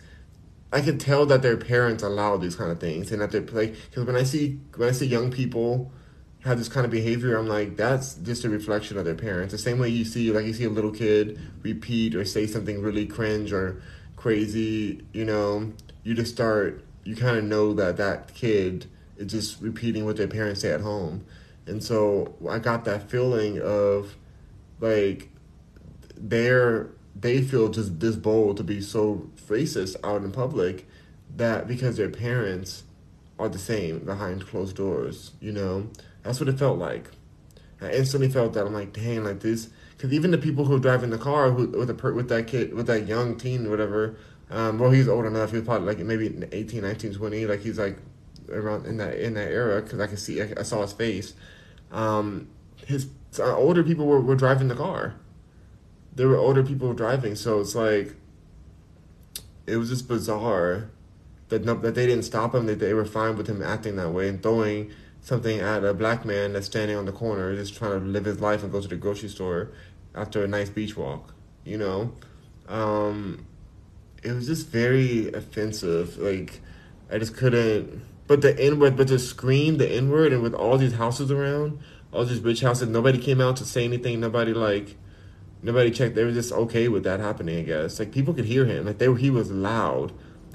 [0.73, 3.75] I can tell that their parents allow these kind of things and that they're like
[3.89, 5.91] because when I see when I see young people
[6.45, 9.53] have this kind of behavior, I'm like that's just a reflection of their parents.
[9.53, 12.81] The same way you see like you see a little kid repeat or say something
[12.81, 13.83] really cringe or
[14.17, 15.73] crazy, you know,
[16.05, 20.29] you just start you kind of know that that kid is just repeating what their
[20.29, 21.25] parents say at home.
[21.67, 24.17] And so I got that feeling of
[24.81, 25.31] like
[26.17, 30.89] they're they feel just this bold to be so racist out in public
[31.37, 32.85] that because their parents
[33.39, 35.89] are the same behind closed doors, you know?
[36.23, 37.11] That's what it felt like.
[37.81, 40.81] I instantly felt that I'm like, dang, like this, because even the people who are
[40.81, 44.17] driving the car who with a with that kid with that young teen whatever,
[44.51, 45.53] um, well he's old enough.
[45.53, 47.47] He's probably like maybe 18, 19, 20.
[47.47, 47.99] Like he's like
[48.51, 51.35] around in that in that era because I can see I, I saw his face.
[51.91, 52.49] Um,
[52.87, 55.17] his so older people were, were driving the car.
[56.15, 58.15] There were older people driving, so it's like
[59.71, 60.91] it was just bizarre
[61.49, 62.67] that no, that they didn't stop him.
[62.67, 66.25] That they were fine with him acting that way and throwing something at a black
[66.25, 68.89] man that's standing on the corner, just trying to live his life and go to
[68.89, 69.73] the grocery store.
[70.15, 71.35] after a nice beach walk.
[71.65, 72.13] You know,
[72.69, 73.47] um,
[74.23, 76.19] it was just very offensive.
[76.19, 76.61] Like
[77.11, 78.03] I just couldn't.
[78.27, 81.31] But the N word, but to scream the N word, and with all these houses
[81.31, 81.81] around,
[82.13, 84.21] all these rich houses, nobody came out to say anything.
[84.21, 84.97] Nobody like,
[85.63, 86.15] nobody checked.
[86.15, 87.59] They were just okay with that happening.
[87.59, 88.87] I guess like people could hear him.
[88.87, 90.13] Like they were, he was loud,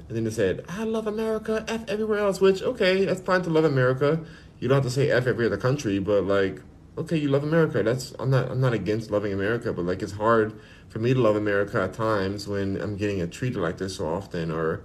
[0.08, 3.50] and then they said, "I love America, f everywhere else." Which okay, that's fine to
[3.50, 4.20] love America.
[4.58, 6.60] You don't have to say f every other country, but like,
[6.98, 7.82] okay, you love America.
[7.82, 11.20] That's I'm not I'm not against loving America, but like it's hard for me to
[11.20, 14.82] love America at times when I'm getting a treated like this so often, or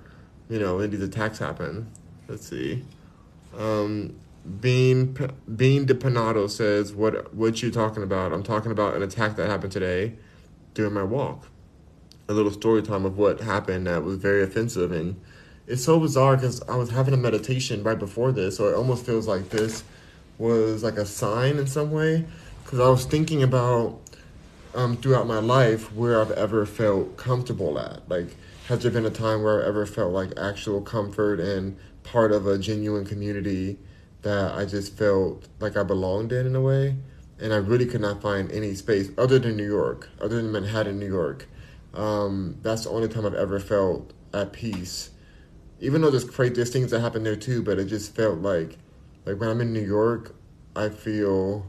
[0.49, 1.89] you know, when these attacks happen.
[2.27, 2.84] Let's see.
[3.57, 4.15] Um,
[4.60, 5.13] Bean
[5.56, 8.34] Bean DePanato says, "What what you talking about?
[8.34, 10.15] I'm talking about an attack that happened today
[10.73, 11.47] during my walk.
[12.27, 15.19] A little story time of what happened that was very offensive, and
[15.67, 19.06] it's so bizarre because I was having a meditation right before this, so it almost
[19.06, 19.84] feels like this
[20.39, 22.25] was like a sign in some way
[22.63, 23.99] because I was thinking about
[24.73, 28.36] um, throughout my life where I've ever felt comfortable at, like."
[28.67, 32.47] Has there been a time where I ever felt like actual comfort and part of
[32.47, 33.77] a genuine community
[34.21, 36.95] that I just felt like I belonged in in a way.
[37.39, 40.99] And I really could not find any space other than New York, other than Manhattan,
[40.99, 41.47] New York.
[41.93, 45.10] Um, that's the only time I've ever felt at peace.
[45.79, 48.77] Even though there's there's things that happen there too, but it just felt like
[49.25, 50.36] like when I'm in New York,
[50.75, 51.65] I feel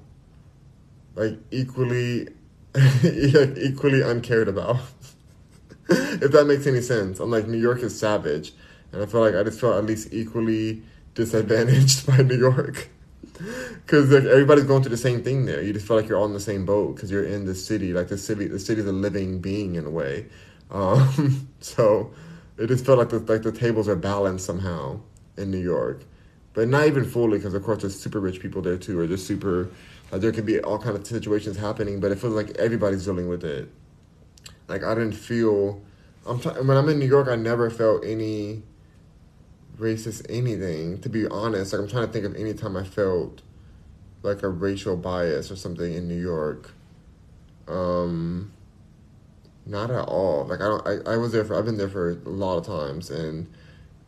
[1.15, 2.29] like equally
[3.05, 4.77] equally uncared about.
[5.89, 7.19] if that makes any sense.
[7.19, 8.53] I'm like New York is savage
[8.93, 10.83] and I feel like I just felt at least equally
[11.15, 12.89] disadvantaged by New York.
[13.33, 15.63] Because like everybody's going through the same thing there.
[15.63, 17.93] You just feel like you're all in the same boat because you're in the city.
[17.93, 20.27] Like the city, the city's a living being in a way.
[20.73, 22.15] Um, so
[22.57, 25.01] it just felt like the like the tables are balanced somehow
[25.37, 26.03] in New York,
[26.55, 29.27] but not even fully because of course there's super rich people there too, or just
[29.27, 29.69] super.
[30.11, 33.29] Like there can be all kind of situations happening, but it feels like everybody's dealing
[33.29, 33.71] with it.
[34.67, 35.83] Like I didn't feel.
[36.27, 38.63] I'm t- when I'm in New York, I never felt any
[39.83, 41.01] racist anything.
[41.01, 43.43] To be honest, like I'm trying to think of any time I felt
[44.23, 46.71] like a racial bias or something in New York.
[47.69, 48.53] Um,
[49.67, 50.45] not at all.
[50.47, 50.87] Like I don't.
[50.87, 51.59] I, I was there for.
[51.59, 53.53] I've been there for a lot of times, and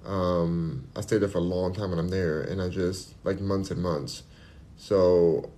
[0.06, 3.40] um, I stayed there for a long time when I'm there, and I just like
[3.40, 4.22] months and months.
[4.76, 5.50] So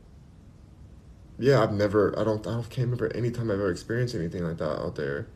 [1.38, 2.18] yeah, I've never.
[2.18, 2.46] I don't.
[2.46, 5.28] I don't, can't remember any time I've ever experienced anything like that out there.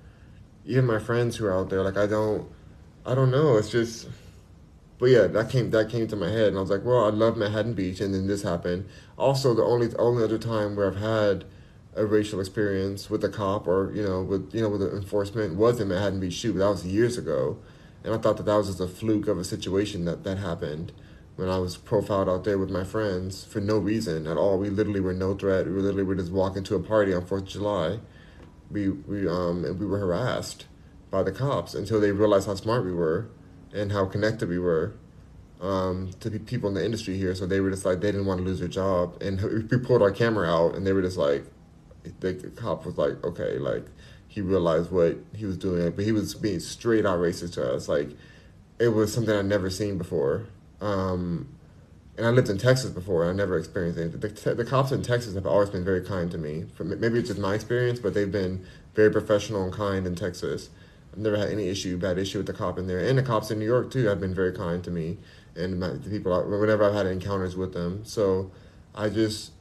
[0.64, 2.48] Even my friends who are out there, like I don't.
[3.04, 3.56] I don't know.
[3.56, 4.08] It's just
[5.00, 7.08] but yeah, that came that came to my head, and I was like, well, I
[7.08, 8.86] love Manhattan Beach, and then this happened.
[9.16, 11.46] Also, the only only other time where I've had
[11.96, 15.56] a racial experience with a cop or you know with you know with the enforcement
[15.56, 17.58] was in Manhattan Beach shoot, but that was years ago,
[18.04, 20.92] and I thought that that was just a fluke of a situation that that happened
[21.36, 24.58] when I was profiled out there with my friends for no reason at all.
[24.58, 25.64] We literally were no threat.
[25.64, 28.00] We literally were just walking to a party on Fourth of July.
[28.70, 30.66] We we um and we were harassed
[31.10, 33.30] by the cops until they realized how smart we were
[33.72, 34.94] and how connected we were
[35.61, 37.35] um, to people in the industry here.
[37.35, 40.02] So they were just like they didn't want to lose their job, and we pulled
[40.02, 41.44] our camera out, and they were just like,
[42.20, 43.85] the cop was like, okay, like
[44.28, 47.88] he realized what he was doing, but he was being straight out racist to us.
[47.88, 48.11] Like
[48.78, 50.46] it was something I'd never seen before.
[50.80, 51.48] Um,
[52.16, 54.20] and I lived in Texas before, I never experienced anything.
[54.20, 56.66] The, the cops in Texas have always been very kind to me.
[56.78, 60.70] maybe it's just my experience, but they've been very professional and kind in Texas.
[61.12, 63.50] I've never had any issue, bad issue with the cop in there, and the cops
[63.50, 65.18] in New York too have been very kind to me
[65.56, 68.04] and my, the people whenever I've had encounters with them.
[68.04, 68.50] So
[68.94, 69.52] I just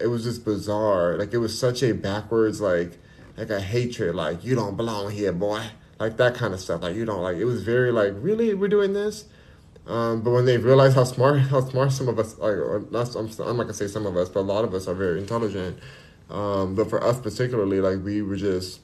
[0.00, 1.16] it was just bizarre.
[1.16, 2.98] Like it was such a backwards like
[3.36, 4.14] like a hatred.
[4.14, 5.62] Like you don't belong here, boy.
[5.98, 6.82] Like that kind of stuff.
[6.82, 7.36] Like you don't like.
[7.36, 9.26] It was very like really we're doing this.
[9.86, 12.56] Um, but when they realized how smart how smart some of us like
[12.90, 14.94] not I'm, I'm not gonna say some of us, but a lot of us are
[14.94, 15.78] very intelligent.
[16.28, 18.80] Um, but for us particularly, like we were just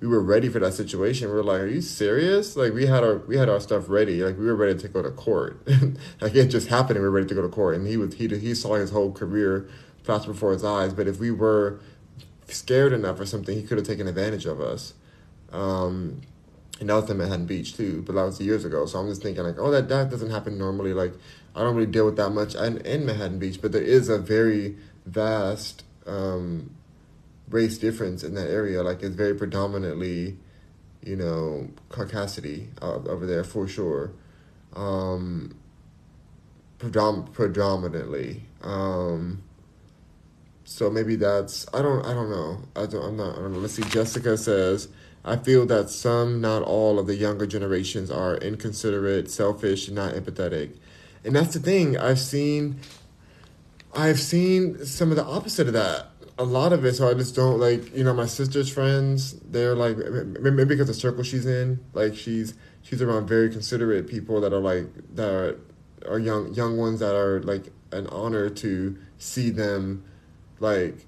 [0.00, 1.28] we were ready for that situation.
[1.28, 4.22] We were like, "Are you serious?" Like we had our we had our stuff ready.
[4.22, 5.66] Like we were ready to go to court.
[6.20, 6.96] like it just happened.
[6.96, 8.90] And we were ready to go to court, and he was he he saw his
[8.90, 9.68] whole career
[10.02, 10.92] flash before his eyes.
[10.92, 11.80] But if we were
[12.48, 14.94] scared enough or something, he could have taken advantage of us.
[15.52, 16.20] Um,
[16.80, 18.84] and that was in Manhattan Beach too, but that was years ago.
[18.86, 20.92] So I'm just thinking like, oh, that that doesn't happen normally.
[20.92, 21.14] Like
[21.54, 24.18] I don't really deal with that much in, in Manhattan Beach, but there is a
[24.18, 24.76] very
[25.06, 25.84] vast.
[26.06, 26.73] Um,
[27.48, 28.82] race difference in that area.
[28.82, 30.36] Like it's very predominantly,
[31.02, 34.12] you know, Caucasity uh, over there for sure.
[34.74, 35.54] Um,
[36.78, 38.42] predom- predominantly.
[38.62, 39.42] Um,
[40.64, 43.58] so maybe that's I don't I don't know I don't I'm not I don't know.
[43.58, 43.82] Let's see.
[43.82, 44.88] Jessica says
[45.26, 50.12] I feel that some, not all, of the younger generations are inconsiderate, selfish, and not
[50.12, 50.76] empathetic,
[51.24, 51.96] and that's the thing.
[51.96, 52.80] I've seen
[53.94, 56.94] I've seen some of the opposite of that a lot of it.
[56.94, 59.34] So I just don't like you know my sister's friends.
[59.40, 64.40] They're like maybe because the circle she's in, like she's she's around very considerate people
[64.40, 65.60] that are like that are,
[66.08, 70.04] are young young ones that are like an honor to see them
[70.60, 71.06] like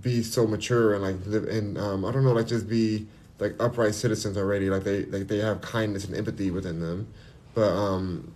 [0.00, 3.06] be so mature and like live and um, I don't know like just be
[3.38, 7.08] like upright citizens already like they like they have kindness and empathy within them
[7.54, 8.32] but um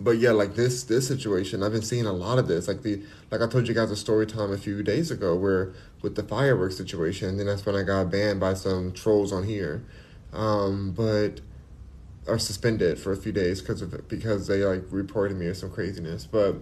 [0.00, 3.02] but yeah like this this situation I've been seeing a lot of this like the
[3.30, 6.22] like I told you guys a story time a few days ago where with the
[6.22, 9.84] fireworks situation and then that's when I got banned by some trolls on here
[10.32, 11.40] um but
[12.26, 15.70] are suspended for a few days because of because they like reported me or some
[15.70, 16.56] craziness but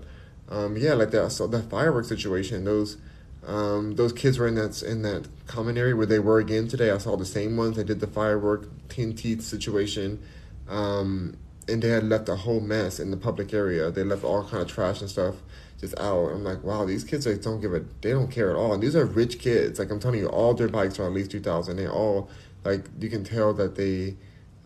[0.49, 2.99] um yeah like that so that fireworks situation those
[3.47, 6.91] um, those kids were in that in that common area where they were again today.
[6.91, 7.77] I saw the same ones.
[7.77, 10.23] They did the firework teeth situation,
[10.69, 11.37] um,
[11.69, 13.91] and they had left a whole mess in the public area.
[13.91, 15.37] They left all kind of trash and stuff
[15.81, 16.29] just out.
[16.29, 18.73] I'm like, wow, these kids like don't give a they don't care at all.
[18.73, 19.79] And these are rich kids.
[19.79, 21.77] Like I'm telling you, all their bikes are at least two thousand.
[21.77, 22.31] They all
[22.65, 24.17] like you can tell that they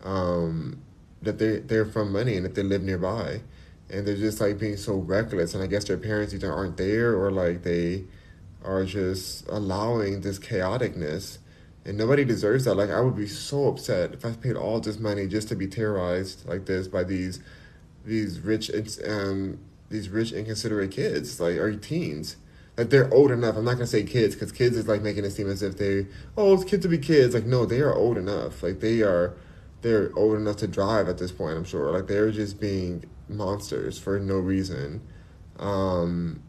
[0.03, 0.81] um,
[1.21, 3.41] that they they're from money and that they live nearby,
[3.89, 5.53] and they're just like being so reckless.
[5.53, 8.05] And I guess their parents either aren't there or like they
[8.63, 11.39] are just allowing this chaoticness
[11.87, 12.75] and nobody deserves that.
[12.75, 15.67] Like i would be so upset if i paid all this money just to be
[15.67, 17.41] terrorized like this by these
[18.05, 18.69] these rich
[19.07, 22.37] um these rich inconsiderate kids like or teens.
[22.77, 23.55] Like they're old enough.
[23.57, 26.07] I'm not gonna say kids because kids is like making it seem as if they
[26.37, 27.33] oh it's kids to be kids.
[27.33, 28.61] Like no they are old enough.
[28.61, 29.35] Like they are
[29.81, 31.91] they're old enough to drive at this point i'm sure.
[31.91, 35.01] Like they're just being monsters for no reason.
[35.57, 36.43] Um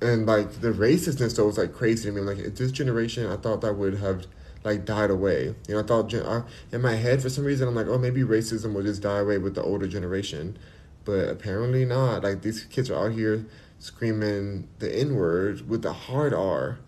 [0.00, 2.20] and like the racistness though was like crazy to me.
[2.20, 4.26] like this generation, I thought that would have
[4.64, 5.54] like died away.
[5.68, 6.42] You know, I thought I,
[6.72, 9.38] in my head for some reason I'm like, oh, maybe racism will just die away
[9.38, 10.58] with the older generation,
[11.04, 12.22] but apparently not.
[12.22, 13.46] Like these kids are out here
[13.78, 16.78] screaming the N word with the hard R.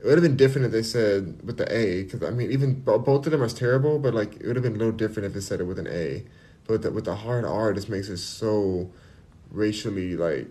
[0.00, 2.80] It would have been different if they said with the A, because I mean, even
[2.82, 5.34] both of them are terrible, but like it would have been a little different if
[5.34, 6.24] they said it with an A.
[6.66, 8.90] But the, with the hard R, this makes it so
[9.50, 10.48] racially like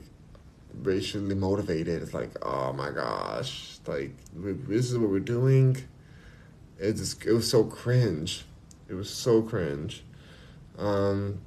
[0.81, 2.01] racially motivated.
[2.01, 5.77] It's like, oh my gosh, like this is what we're doing.
[6.79, 8.45] It just it was so cringe.
[8.87, 10.03] It was so cringe.
[10.77, 11.39] Um,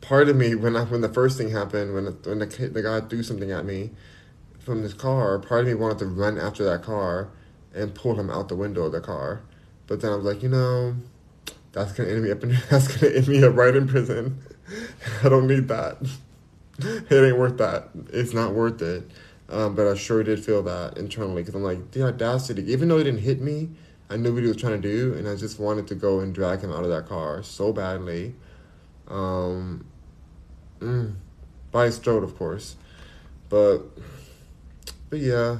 [0.00, 2.82] part of me when I when the first thing happened when the, when the the
[2.82, 3.90] guy threw something at me
[4.58, 7.28] from this car, part of me wanted to run after that car
[7.74, 9.42] and pull him out the window of the car,
[9.86, 10.96] but then I was like, you know,
[11.72, 14.42] that's gonna end me up in that's gonna end me up right in prison.
[15.22, 15.98] I don't need that.
[16.78, 17.90] it ain't worth that.
[18.12, 19.08] It's not worth it.
[19.48, 22.70] Um, but I sure did feel that internally because I'm like, the audacity.
[22.72, 23.70] Even though he didn't hit me,
[24.08, 26.34] I knew what he was trying to do, and I just wanted to go and
[26.34, 28.34] drag him out of that car so badly.
[29.08, 29.86] Um,
[30.80, 31.14] mm,
[31.72, 32.76] by his throat, of course.
[33.48, 33.82] But,
[35.10, 35.58] but yeah,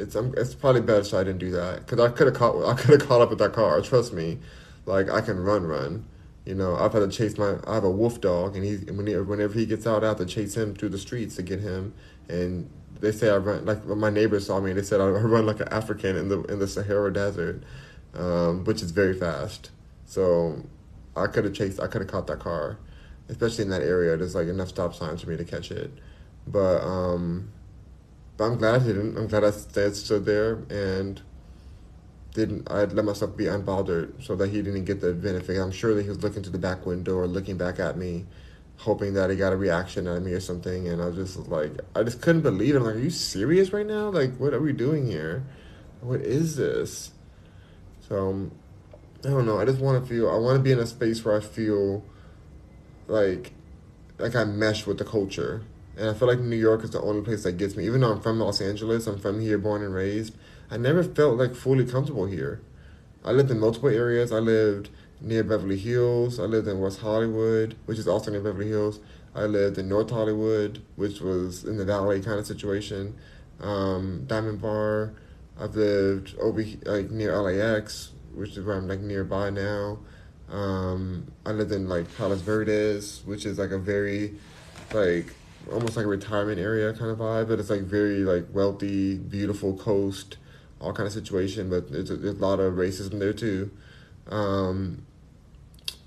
[0.00, 2.74] it's it's probably better so I didn't do that because I could have caught I
[2.74, 3.80] could have caught up with that car.
[3.80, 4.38] Trust me,
[4.86, 6.06] like I can run, run.
[6.44, 7.56] You know, I've had to chase my.
[7.66, 10.56] I have a wolf dog, and he whenever he gets out, I have to chase
[10.56, 11.94] him through the streets to get him.
[12.28, 14.70] And they say I run like my neighbors saw me.
[14.70, 17.62] and They said I run like an African in the in the Sahara Desert,
[18.14, 19.70] um, which is very fast.
[20.06, 20.64] So
[21.16, 21.80] I could have chased.
[21.80, 22.78] I could have caught that car,
[23.28, 24.16] especially in that area.
[24.16, 25.90] There's like enough stop signs for me to catch it.
[26.46, 27.52] But um,
[28.36, 29.16] but I'm glad I didn't.
[29.16, 31.20] I'm glad I stood there and
[32.34, 35.58] didn't I let myself be unbothered so that he didn't get the benefit.
[35.58, 38.26] I'm sure that he was looking to the back window or looking back at me,
[38.80, 40.88] hoping that he got a reaction of me or something.
[40.88, 42.78] And I was just like, I just couldn't believe it.
[42.78, 44.08] I'm like, are you serious right now?
[44.08, 45.44] Like, what are we doing here?
[46.00, 47.12] What is this?
[48.08, 48.50] So,
[49.22, 49.60] I don't know.
[49.60, 50.30] I just want to feel.
[50.30, 52.02] I want to be in a space where I feel
[53.06, 53.52] like
[54.18, 55.62] like I mesh with the culture.
[55.98, 57.84] And I feel like New York is the only place that gets me.
[57.84, 60.34] Even though I'm from Los Angeles, I'm from here, born and raised.
[60.70, 62.62] I never felt like fully comfortable here.
[63.22, 64.32] I lived in multiple areas.
[64.32, 64.88] I lived
[65.20, 66.38] near Beverly Hills.
[66.38, 69.00] I lived in West Hollywood, which is also near Beverly Hills.
[69.34, 73.16] I lived in North Hollywood, which was in the valley kind of situation.
[73.60, 75.14] Um, Diamond Bar.
[75.58, 79.98] I've lived over like near LAX, which is where I'm like nearby now.
[80.50, 84.34] Um, I lived in like Palos Verdes, which is like a very
[84.92, 85.34] like
[85.70, 89.76] almost like a retirement area kind of vibe, but it's like very like wealthy, beautiful
[89.76, 90.38] coast
[90.80, 93.70] all kind of situation, but there's a, there's a lot of racism there too.
[94.28, 95.06] Um,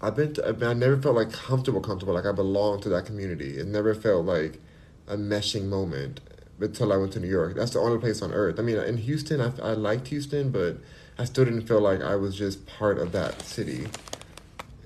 [0.04, 3.58] I've been, to, I, never felt like comfortable, comfortable, like I belonged to that community.
[3.58, 4.60] It never felt like
[5.08, 6.20] a meshing moment
[6.60, 7.56] until I went to New York.
[7.56, 8.60] That's the only place on earth.
[8.60, 10.78] I mean, in Houston, I, I liked Houston, but
[11.18, 13.88] I still didn't feel like I was just part of that city,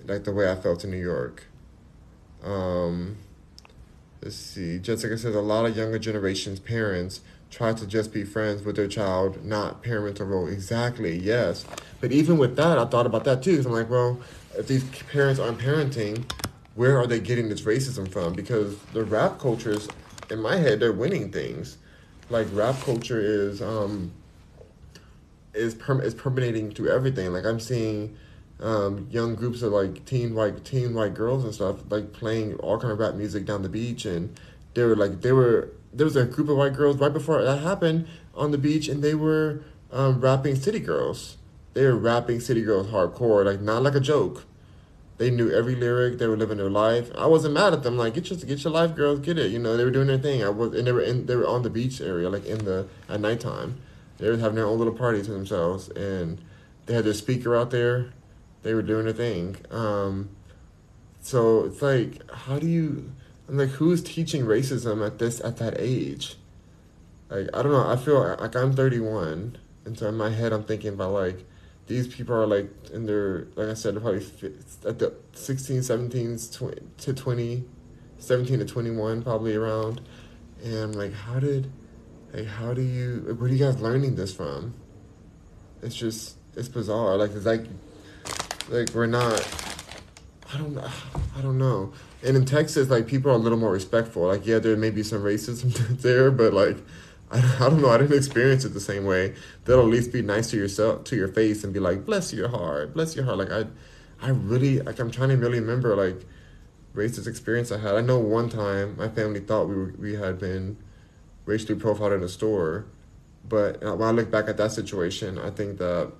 [0.05, 1.47] like the way I felt in New York.
[2.43, 3.17] Um,
[4.21, 4.77] let's see.
[4.77, 8.87] Jessica says a lot of younger generations' parents try to just be friends with their
[8.87, 10.47] child, not parental role.
[10.47, 11.65] Exactly, yes.
[12.01, 13.63] But even with that, I thought about that too.
[13.65, 14.19] I'm like, well,
[14.57, 16.29] if these parents aren't parenting,
[16.75, 18.33] where are they getting this racism from?
[18.33, 19.87] Because the rap cultures,
[20.29, 21.77] in my head, they're winning things.
[22.29, 24.11] Like rap culture is um,
[25.53, 27.31] is perm- is permeating through everything.
[27.31, 28.17] Like I'm seeing
[28.59, 32.79] um, young groups of like teen white teen white girls and stuff like playing all
[32.79, 34.37] kind of rap music down the beach, and
[34.73, 37.59] they were like they were there was a group of white girls right before that
[37.59, 41.37] happened on the beach, and they were um, rapping City Girls.
[41.77, 44.45] They were rapping City Girls hardcore, like not like a joke.
[45.19, 46.17] They knew every lyric.
[46.17, 47.11] They were living their life.
[47.15, 47.97] I wasn't mad at them.
[47.97, 49.51] Like get your get your life, girls, get it.
[49.51, 50.43] You know they were doing their thing.
[50.43, 52.87] I was and they were in they were on the beach area, like in the
[53.07, 53.79] at nighttime.
[54.17, 56.41] They were having their own little party to themselves, and
[56.87, 58.11] they had their speaker out there.
[58.63, 59.57] They were doing their thing.
[59.69, 60.29] Um,
[61.21, 63.11] so it's like, how do you?
[63.47, 66.37] I'm like, who's teaching racism at this at that age?
[67.29, 67.87] Like I don't know.
[67.87, 71.45] I feel like I'm 31, and so in my head I'm thinking about like
[71.87, 74.25] these people are like in their like I said probably
[74.85, 76.37] at the 16, 17
[76.97, 77.63] to 20,
[78.19, 80.01] 17 to 21 probably around,
[80.63, 81.71] and like, how did,
[82.33, 84.73] like how do you like, where are you guys learning this from?
[85.81, 87.15] It's just it's bizarre.
[87.15, 87.65] Like it's like
[88.69, 89.47] like we're not.
[90.53, 91.93] I don't I don't know.
[92.23, 94.27] And in Texas, like people are a little more respectful.
[94.27, 96.77] Like yeah, there may be some racism there, but like
[97.29, 97.89] I, don't know.
[97.89, 99.35] I didn't experience it the same way.
[99.65, 102.47] They'll at least be nice to yourself, to your face, and be like, "Bless your
[102.49, 103.65] heart, bless your heart." Like I,
[104.21, 104.99] I really like.
[104.99, 106.25] I'm trying to really remember like
[106.95, 107.95] racist experience I had.
[107.95, 110.77] I know one time my family thought we were, we had been
[111.45, 112.85] racially profiled in a store,
[113.47, 116.11] but uh, when I look back at that situation, I think that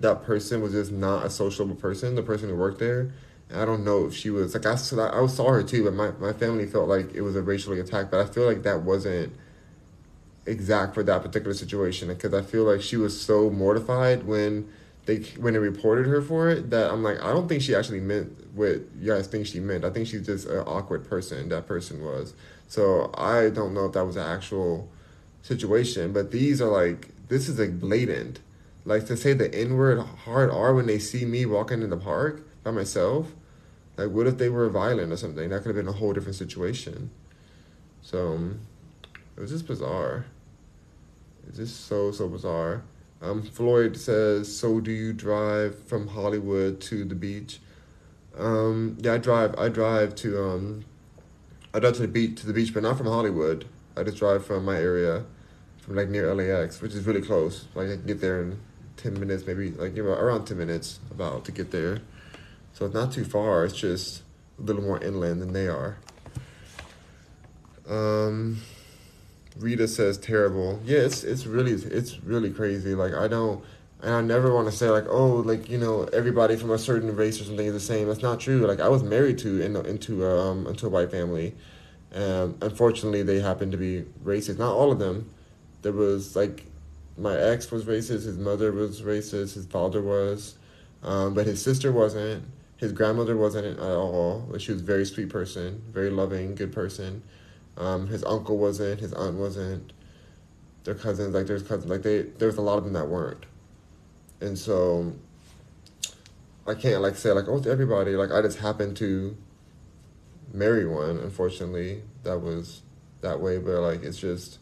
[0.00, 2.14] that person was just not a sociable person.
[2.14, 3.12] The person who worked there.
[3.54, 6.32] I don't know if she was like I, I saw her too, but my, my
[6.32, 8.10] family felt like it was a racially attack.
[8.10, 9.34] But I feel like that wasn't
[10.46, 14.68] exact for that particular situation because I feel like she was so mortified when
[15.06, 18.00] they when they reported her for it that I'm like I don't think she actually
[18.00, 19.84] meant what you guys think she meant.
[19.84, 21.48] I think she's just an awkward person.
[21.48, 22.34] That person was.
[22.68, 24.88] So I don't know if that was an actual
[25.42, 28.40] situation, but these are like this is like blatant.
[28.84, 31.96] Like to say the N word hard R when they see me walking in the
[31.96, 33.32] park by myself.
[33.96, 35.50] Like what if they were violent or something?
[35.50, 37.10] That could have been a whole different situation.
[38.00, 38.60] So um,
[39.36, 40.26] it was just bizarre.
[41.48, 42.82] It's just so so bizarre.
[43.20, 47.60] Um, Floyd says, "So do you drive from Hollywood to the beach?"
[48.36, 49.54] Um, yeah, I drive.
[49.58, 50.84] I drive to um,
[51.74, 53.66] I drive to the beach to the beach, but not from Hollywood.
[53.96, 55.24] I just drive from my area,
[55.78, 57.66] from like near LAX, which is really close.
[57.74, 58.60] Like I can get there in
[58.96, 62.00] ten minutes, maybe like you know, around ten minutes about to get there.
[62.72, 63.64] So it's not too far.
[63.64, 64.22] It's just
[64.58, 65.98] a little more inland than they are.
[67.88, 68.62] Um,
[69.58, 70.80] Rita says terrible.
[70.84, 72.94] Yeah, it's it's really it's really crazy.
[72.94, 73.62] Like I don't
[74.02, 77.14] and I never want to say like oh like you know everybody from a certain
[77.14, 78.08] race or something is the same.
[78.08, 78.66] That's not true.
[78.66, 81.54] Like I was married to in into um into a white family,
[82.12, 84.58] and unfortunately they happened to be racist.
[84.58, 85.30] Not all of them.
[85.82, 86.64] There was like
[87.16, 88.24] my ex was racist.
[88.24, 89.54] His mother was racist.
[89.54, 90.56] His father was,
[91.02, 92.44] um, but his sister wasn't.
[92.78, 94.52] His grandmother wasn't at all.
[94.58, 97.22] She was a very sweet person, very loving, good person.
[97.76, 99.92] Um, his uncle wasn't, his aunt wasn't,
[100.84, 103.46] their cousins, like there's cousins, like they, there's a lot of them that weren't.
[104.40, 105.12] And so
[106.66, 109.36] I can't like say like, oh, to everybody, like I just happened to
[110.52, 112.82] marry one, unfortunately, that was
[113.20, 114.58] that way, but like it's just,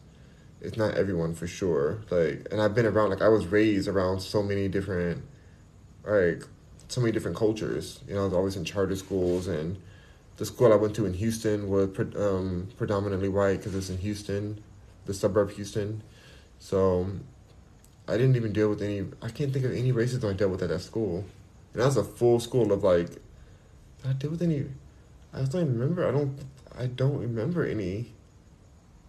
[0.60, 2.02] it's not everyone for sure.
[2.10, 5.24] Like, and I've been around, like I was raised around so many different,
[6.04, 6.44] like,
[6.88, 8.00] so many different cultures.
[8.06, 9.80] You know, I was always in charter schools and
[10.40, 13.98] the school I went to in Houston was pre- um, predominantly white because it's in
[13.98, 14.64] Houston,
[15.04, 16.02] the suburb of Houston.
[16.58, 17.10] So
[18.08, 19.04] I didn't even deal with any.
[19.20, 21.26] I can't think of any racism I dealt with at that school.
[21.74, 23.10] And that was a full school of like.
[24.02, 24.64] I deal with any?
[25.34, 26.08] I don't remember.
[26.08, 26.38] I don't.
[26.74, 28.14] I don't remember any.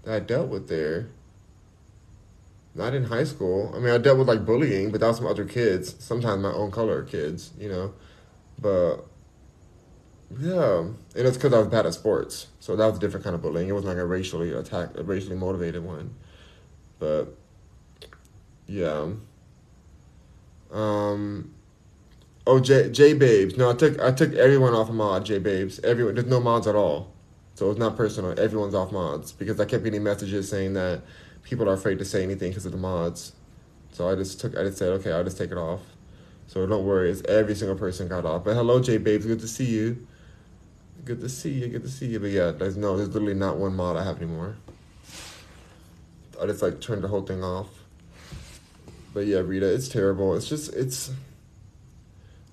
[0.04, 1.08] That I dealt with there.
[2.76, 3.72] Not in high school.
[3.74, 5.96] I mean, I dealt with like bullying, but that was some other kids.
[6.04, 7.94] Sometimes my own color kids, you know.
[8.60, 9.06] But
[10.40, 13.36] yeah, and it's because I was bad at sports, so that was a different kind
[13.36, 13.68] of bullying.
[13.68, 16.14] It wasn't like a racially attack, a racially motivated one,
[17.00, 17.36] but
[18.68, 19.10] yeah.
[20.72, 21.54] Um.
[22.48, 23.58] Oh, J J Babes.
[23.58, 25.26] No, I took I took everyone off of mod.
[25.26, 25.80] J Babes.
[25.84, 26.16] Everyone.
[26.16, 27.14] There's no mods at all,
[27.56, 28.40] so it's not personal.
[28.40, 31.02] Everyone's off mods because I kept getting messages saying that
[31.44, 33.34] people are afraid to say anything because of the mods.
[33.92, 34.58] So I just took.
[34.58, 35.82] I just said, okay, I'll just take it off.
[36.48, 38.44] So don't worry, it's every single person got off.
[38.44, 39.26] But hello, J Babes.
[39.26, 40.08] Good to see you.
[41.04, 41.68] Good to see you.
[41.68, 42.20] Good to see you.
[42.20, 44.56] But yeah, there's no, there's literally not one mod I have anymore.
[46.42, 47.68] I just like turned the whole thing off.
[49.14, 50.36] But yeah, Rita, it's terrible.
[50.36, 51.12] It's just it's.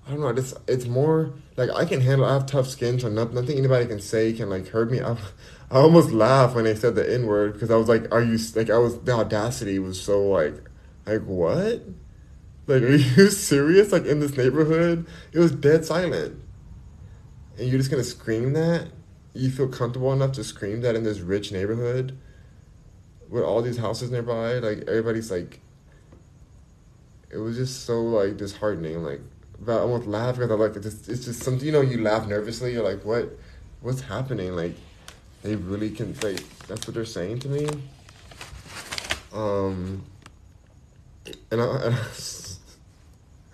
[0.07, 0.29] I don't know.
[0.29, 2.25] It's it's more like I can handle.
[2.25, 4.99] I have tough skin, so nothing, nothing anybody can say can like hurt me.
[5.01, 5.13] I,
[5.71, 8.37] I almost laughed when they said the N word because I was like, "Are you
[8.55, 10.55] like?" I was the audacity was so like,
[11.05, 11.83] like what?
[12.67, 13.91] Like, are you serious?
[13.91, 16.39] Like in this neighborhood, it was dead silent,
[17.59, 18.87] and you're just gonna scream that?
[19.33, 22.17] You feel comfortable enough to scream that in this rich neighborhood,
[23.29, 24.59] with all these houses nearby?
[24.59, 25.59] Like everybody's like.
[27.31, 29.03] It was just so like disheartening.
[29.03, 29.21] Like,
[29.59, 30.81] but I almost laugh because I like it.
[30.81, 31.81] Just, it's just something you know.
[31.81, 32.73] You laugh nervously.
[32.73, 33.37] You're like, what?
[33.81, 34.55] What's happening?
[34.55, 34.73] Like
[35.41, 37.67] they really can like that's what they're saying to me
[39.33, 40.03] um
[41.51, 42.03] and i, and I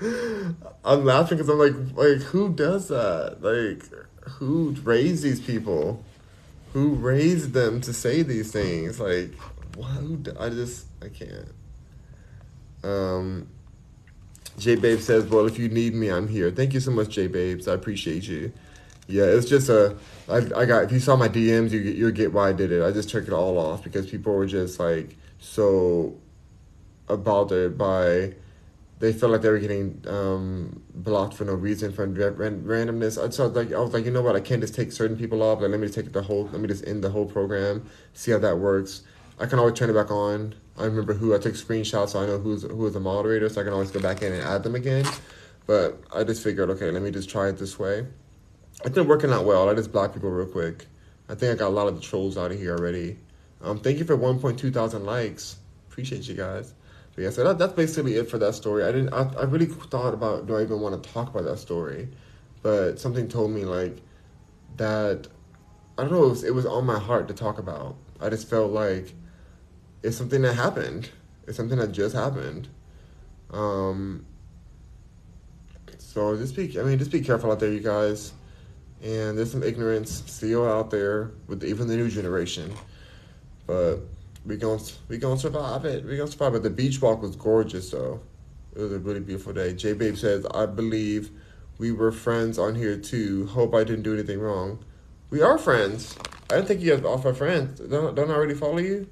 [0.02, 3.84] am laughing because i'm like like who does that like
[4.32, 6.04] who raised these people
[6.74, 9.32] who raised them to say these things like
[9.78, 11.54] who i just i can't
[12.84, 13.48] um
[14.58, 17.28] j babe says well if you need me i'm here thank you so much j
[17.28, 18.52] babes i appreciate you
[19.08, 19.96] yeah, it's just a.
[20.28, 20.86] I, I got.
[20.86, 22.84] If you saw my DMs, you you'll get why I did it.
[22.84, 26.16] I just took it all off because people were just like so
[27.08, 28.34] bothered by.
[29.06, 33.24] They felt like they were getting um, blocked for no reason for randomness.
[33.24, 34.36] I so like I was like, you know what?
[34.36, 35.62] I can't just take certain people off.
[35.62, 36.50] Like, let me just take the whole.
[36.52, 37.88] Let me just end the whole program.
[38.14, 39.04] See how that works.
[39.40, 40.56] I can always turn it back on.
[40.76, 43.62] I remember who I took screenshots, so I know who's who is the moderator, so
[43.62, 45.06] I can always go back in and add them again.
[45.68, 48.08] But I just figured, okay, let me just try it this way.
[48.84, 49.70] It's been working out well.
[49.70, 50.88] I just block people real quick.
[51.30, 53.18] I think I got a lot of the trolls out of here already.
[53.62, 55.58] Um, thank you for 1.2 thousand likes.
[55.90, 56.74] Appreciate you guys.
[57.18, 58.84] Yeah, so that, that's basically it for that story.
[58.84, 59.14] I didn't.
[59.14, 62.10] I, I really thought about do I even want to talk about that story,
[62.62, 63.98] but something told me like
[64.78, 65.28] that.
[65.98, 66.26] I don't know.
[66.26, 67.96] It was, it was on my heart to talk about.
[68.20, 69.14] I just felt like
[70.04, 71.10] it's something that happened.
[71.48, 72.68] It's something that just happened.
[73.52, 74.26] Um.
[76.00, 76.78] So just be.
[76.80, 78.34] I mean, just be careful out there, you guys
[79.06, 82.74] and there's some ignorance still out there with even the new generation.
[83.68, 84.00] But
[84.46, 86.06] we gonna we gonna survive it.
[86.06, 86.64] We gonna survive it.
[86.64, 88.22] The beach walk was gorgeous though.
[88.76, 89.74] It was a really beautiful day.
[89.74, 91.32] J Babe says, I believe
[91.78, 93.48] we were friends on here too.
[93.48, 94.84] Hope I didn't do anything wrong.
[95.30, 96.18] We are friends.
[96.50, 97.80] I didn't think you guys off our friends.
[97.80, 99.08] Don't don't I already follow you?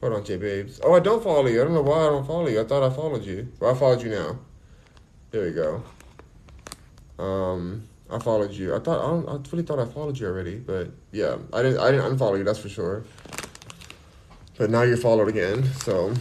[0.00, 0.80] Hold on, J Babes.
[0.82, 1.60] Oh, I don't follow you.
[1.60, 2.60] I don't know why I don't follow you.
[2.60, 3.52] I thought I followed you.
[3.60, 4.38] Well, I followed you now.
[5.30, 5.82] There we go.
[7.22, 8.74] Um, I followed you.
[8.74, 11.78] I thought I, don't, I really thought I followed you already, but yeah, I didn't.
[11.78, 12.44] I didn't unfollow you.
[12.44, 13.04] That's for sure.
[14.56, 15.64] But now you're followed again.
[15.64, 16.14] So,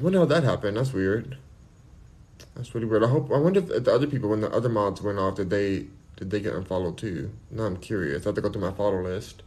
[0.00, 0.76] wonder how that happened.
[0.76, 1.36] That's weird.
[2.54, 3.04] That's really weird.
[3.04, 3.30] I hope.
[3.30, 6.30] I wonder if the other people, when the other mods went off, did they did
[6.30, 7.30] they get unfollowed too?
[7.50, 8.24] Now I'm curious.
[8.24, 9.42] I have to go through my follow list.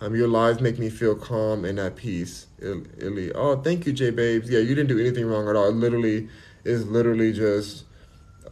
[0.00, 2.46] Um, your lives make me feel calm and at peace.
[2.60, 3.32] Illy.
[3.32, 4.50] Oh, thank you, J Babes.
[4.50, 5.68] Yeah, you didn't do anything wrong at all.
[5.68, 6.28] It literally
[6.64, 7.84] is literally just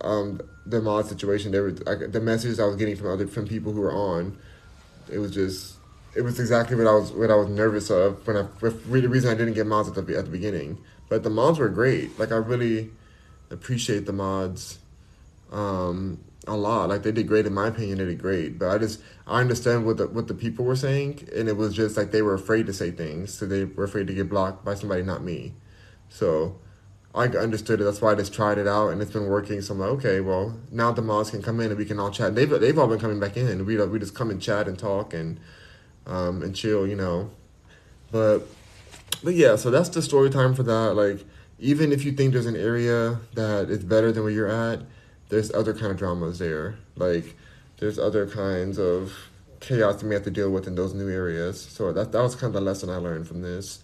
[0.01, 3.81] um the mod situation, there the messages I was getting from other from people who
[3.81, 4.39] were on.
[5.11, 5.74] It was just,
[6.15, 9.31] it was exactly what I was what I was nervous of when I the reason
[9.31, 10.79] I didn't get mods at the at the beginning.
[11.09, 12.19] But the mods were great.
[12.19, 12.91] Like I really
[13.51, 14.79] appreciate the mods
[15.53, 16.89] um, a lot.
[16.89, 17.99] Like they did great in my opinion.
[17.99, 18.59] They did great.
[18.59, 21.75] But I just I understand what the what the people were saying, and it was
[21.75, 24.65] just like they were afraid to say things, so they were afraid to get blocked
[24.65, 25.55] by somebody, not me.
[26.09, 26.59] So
[27.15, 27.85] I understood it.
[27.85, 29.61] That's why I just tried it out, and it's been working.
[29.63, 32.11] So I'm like, okay, well, now the mods can come in and we can all
[32.11, 32.35] chat.
[32.35, 33.67] They've they've all been coming back in.
[33.67, 35.41] We we just come and chat and talk and
[36.07, 37.31] um and chill, you know.
[38.11, 38.47] But
[39.23, 40.95] but yeah, so that's the story time for that.
[40.95, 41.25] Like
[41.59, 44.81] even if you think there's an area that is better than where you're at,
[45.29, 46.77] there's other kind of dramas there.
[46.97, 47.37] Like
[47.79, 49.13] there's other kinds of
[49.61, 51.61] chaos that we have to deal with in those new areas.
[51.61, 53.81] So that that was kind of the lesson I learned from this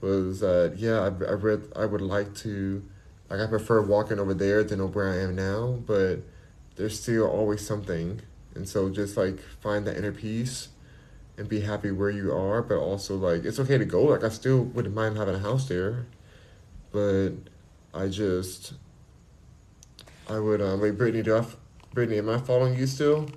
[0.00, 2.82] was that yeah, I, I read I would like to
[3.30, 6.18] like I prefer walking over there than where I am now, but
[6.76, 8.20] there's still always something,
[8.54, 10.68] and so just like find that inner peace
[11.42, 14.04] and be happy where you are, but also like it's okay to go.
[14.04, 16.06] Like I still wouldn't mind having a house there,
[16.92, 17.32] but
[17.92, 18.74] I just
[20.30, 21.44] I would um wait Brittany do I,
[21.92, 23.28] Brittany am I following you still?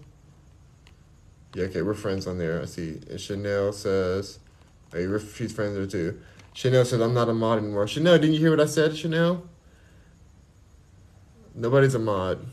[1.55, 2.61] Yeah, okay, we're friends on there.
[2.61, 3.01] I see.
[3.09, 4.39] And Chanel says,
[4.93, 6.21] are hey, she's friends there too.
[6.53, 7.87] Chanel says, I'm not a mod anymore.
[7.87, 9.43] Chanel, didn't you hear what I said, Chanel?
[11.55, 12.45] Nobody's a mod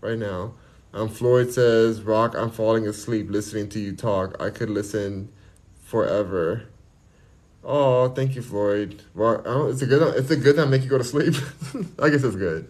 [0.00, 0.54] right now.
[0.94, 4.40] Um, Floyd says, Rock, I'm falling asleep listening to you talk.
[4.40, 5.30] I could listen
[5.82, 6.64] forever.
[7.64, 9.02] Oh, thank you, Floyd.
[9.14, 10.16] Well, it's a good.
[10.16, 11.34] It's a good time make you go to sleep.
[11.98, 12.68] I guess it's good.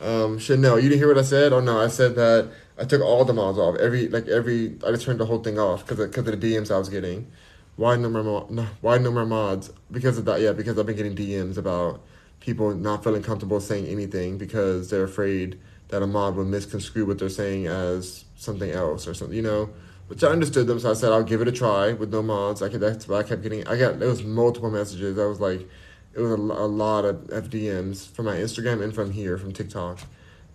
[0.00, 1.52] Um, Chanel, you didn't hear what I said?
[1.52, 3.76] Oh no, I said that I took all the mods off.
[3.78, 6.70] Every like every, I just turned the whole thing off because because of the DMs
[6.74, 7.30] I was getting.
[7.76, 10.86] why no more mo- no, why no more mods because of that yeah because I've
[10.86, 12.02] been getting DMs about
[12.40, 15.58] people not feeling comfortable saying anything because they're afraid
[15.88, 19.70] that a mod will misconstrue what they're saying as something else or something you know?
[20.08, 22.62] Which I understood them so I said I'll give it a try with no mods.
[22.62, 23.66] I could that's why I kept getting.
[23.66, 25.18] I got it was multiple messages.
[25.18, 25.68] I was like
[26.14, 30.00] it was a, a lot of FDMs from my Instagram and from here from TikTok.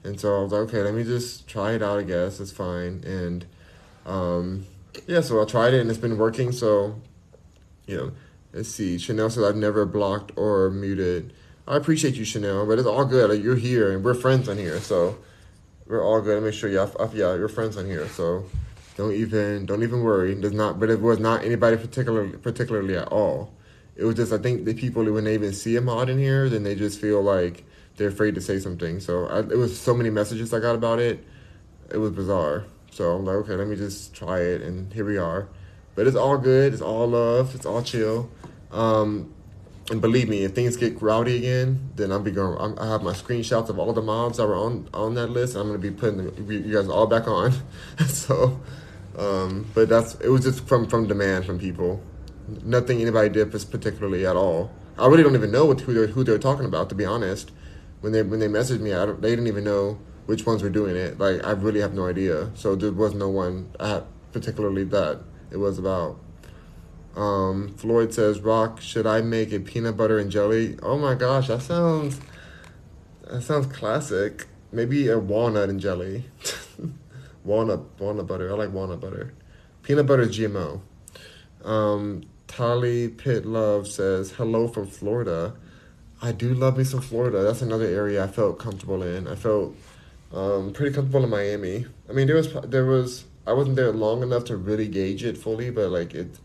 [0.03, 2.39] And so I was like okay let me just try it out I guess.
[2.39, 3.03] It's fine.
[3.05, 3.45] And
[4.05, 4.67] um
[5.05, 7.01] yeah so I tried it and it's been working so
[7.87, 8.11] you know,
[8.53, 8.97] let's see.
[8.97, 11.33] Chanel says I've never blocked or muted.
[11.67, 13.41] I appreciate you, Chanel, but it's all good.
[13.43, 15.17] You're here and we're friends on here, so
[15.85, 16.41] we're all good.
[16.41, 18.45] Make sure you, yeah, yeah, you're friends on here, so
[18.97, 20.33] don't even don't even worry.
[20.33, 23.53] There's not, but it was not anybody particularly particularly at all.
[23.95, 26.49] It was just I think the people when they even see a mod in here,
[26.49, 27.63] then they just feel like
[27.97, 28.99] they're afraid to say something.
[28.99, 31.23] So I, it was so many messages I got about it.
[31.91, 32.65] It was bizarre.
[32.89, 35.47] So I'm like, okay, let me just try it, and here we are.
[35.93, 36.73] But it's all good.
[36.73, 37.53] It's all love.
[37.53, 38.29] It's all chill.
[38.71, 39.33] Um,
[39.91, 42.57] and believe me, if things get rowdy again, then I'll be going.
[42.57, 45.55] I'm, I have my screenshots of all the mobs that were on on that list.
[45.55, 47.51] I'm gonna be putting you guys all back on.
[48.07, 48.61] so,
[49.17, 52.01] um, but that's it was just from from demand from people.
[52.63, 54.71] Nothing anybody did was particularly at all.
[54.97, 56.87] I really don't even know what, who they're who they're talking about.
[56.89, 57.51] To be honest,
[57.99, 60.95] when they when they messaged me, I they didn't even know which ones were doing
[60.95, 61.19] it.
[61.19, 62.49] Like I really have no idea.
[62.55, 65.19] So there was no one I particularly that
[65.51, 66.17] it was about.
[67.15, 71.47] Um, Floyd says, "Rock, should I make a peanut butter and jelly?" Oh my gosh,
[71.47, 72.19] that sounds
[73.29, 74.47] that sounds classic.
[74.71, 76.25] Maybe a walnut and jelly.
[77.43, 78.49] walnut walnut butter.
[78.49, 79.33] I like walnut butter.
[79.83, 80.81] Peanut butter GMO.
[81.63, 85.53] Um, Tali Pitt Love says, "Hello from Florida."
[86.23, 87.41] I do love me some Florida.
[87.41, 89.27] That's another area I felt comfortable in.
[89.27, 89.75] I felt
[90.31, 91.87] um, pretty comfortable in Miami.
[92.07, 95.37] I mean, there was there was I wasn't there long enough to really gauge it
[95.37, 96.37] fully, but like it,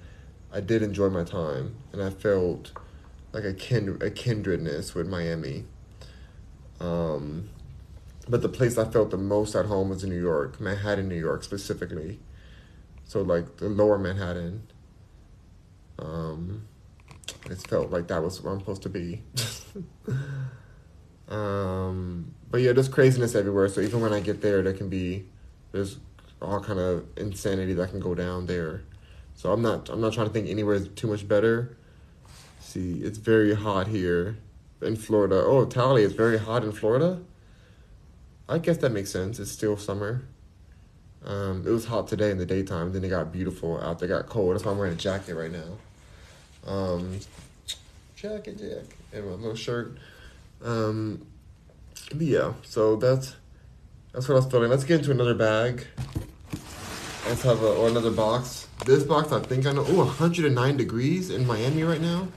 [0.52, 2.72] I did enjoy my time, and I felt
[3.32, 5.64] like a kin a kindredness with Miami.
[6.80, 7.50] Um,
[8.28, 11.18] but the place I felt the most at home was in New York, Manhattan, New
[11.18, 12.18] York specifically.
[13.04, 14.66] So like the lower Manhattan.
[15.98, 16.66] Um,
[17.50, 19.22] it felt like that was where I'm supposed to be.
[21.28, 23.68] um, but yeah, there's craziness everywhere.
[23.68, 25.26] So even when I get there, there can be
[25.72, 25.98] there's
[26.42, 28.82] all kind of insanity that can go down there.
[29.36, 31.76] So I'm not I'm not trying to think anywhere is too much better.
[32.60, 34.38] See, it's very hot here
[34.82, 35.36] in Florida.
[35.36, 37.20] Oh, Tally, it's very hot in Florida.
[38.48, 39.38] I guess that makes sense.
[39.38, 40.24] It's still summer.
[41.24, 42.92] Um, it was hot today in the daytime.
[42.92, 43.98] Then it got beautiful out.
[43.98, 44.54] They got cold.
[44.54, 46.70] That's why I'm wearing a jacket right now.
[46.70, 47.18] Um,
[48.14, 49.98] jacket, jacket, and my little shirt.
[50.62, 51.26] Um,
[52.10, 53.34] but yeah, so that's
[54.12, 54.70] that's what I was feeling.
[54.70, 55.86] Let's get into another bag.
[57.26, 58.65] Let's have a, or another box.
[58.84, 59.84] This box, I think I know.
[59.88, 62.28] Oh, 109 degrees in Miami right now.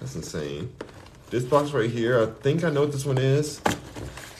[0.00, 0.72] That's insane.
[1.30, 3.60] This box right here, I think I know what this one is.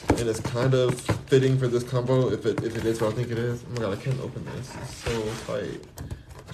[0.09, 3.15] And it's kind of fitting for this combo if it if it is what I
[3.15, 3.63] think it is.
[3.63, 4.71] Oh my god, I can't open this.
[4.81, 5.81] It's so tight.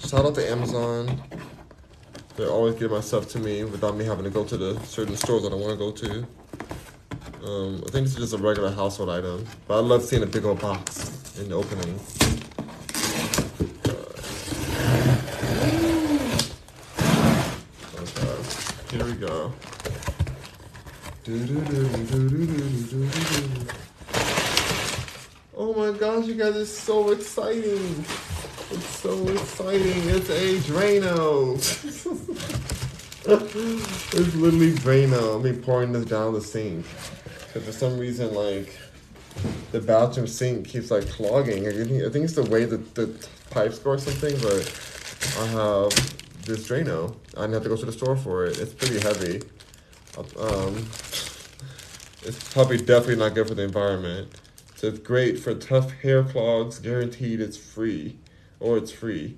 [0.06, 1.20] Shout out to Amazon.
[2.36, 5.16] They always give my stuff to me without me having to go to the certain
[5.16, 6.26] stores that I want to go to.
[7.44, 10.26] Um, I think this is just a regular household item, but I love seeing a
[10.26, 11.98] big old box in the opening.
[17.98, 19.52] Okay, here we go.
[25.56, 28.04] Oh my gosh, you guys, it's so exciting!
[28.70, 30.08] It's so exciting.
[30.08, 31.54] It's a Drano.
[33.26, 35.38] it's literally Drano.
[35.38, 36.86] I mean, pouring this down the sink.
[37.46, 38.78] Because for some reason, like,
[39.72, 41.68] the bathroom sink keeps, like, clogging.
[41.68, 43.12] I think, it's the way that the
[43.50, 44.64] pipes go or something, but
[45.38, 45.92] I have
[46.50, 47.16] this Drano.
[47.36, 48.58] I didn't have to go to the store for it.
[48.58, 49.42] It's pretty heavy.
[50.38, 50.76] Um,
[52.22, 54.38] it's probably definitely not good for the environment.
[54.76, 56.78] So it's great for tough hair clogs.
[56.78, 58.18] Guaranteed it's free.
[58.58, 59.36] Or it's free.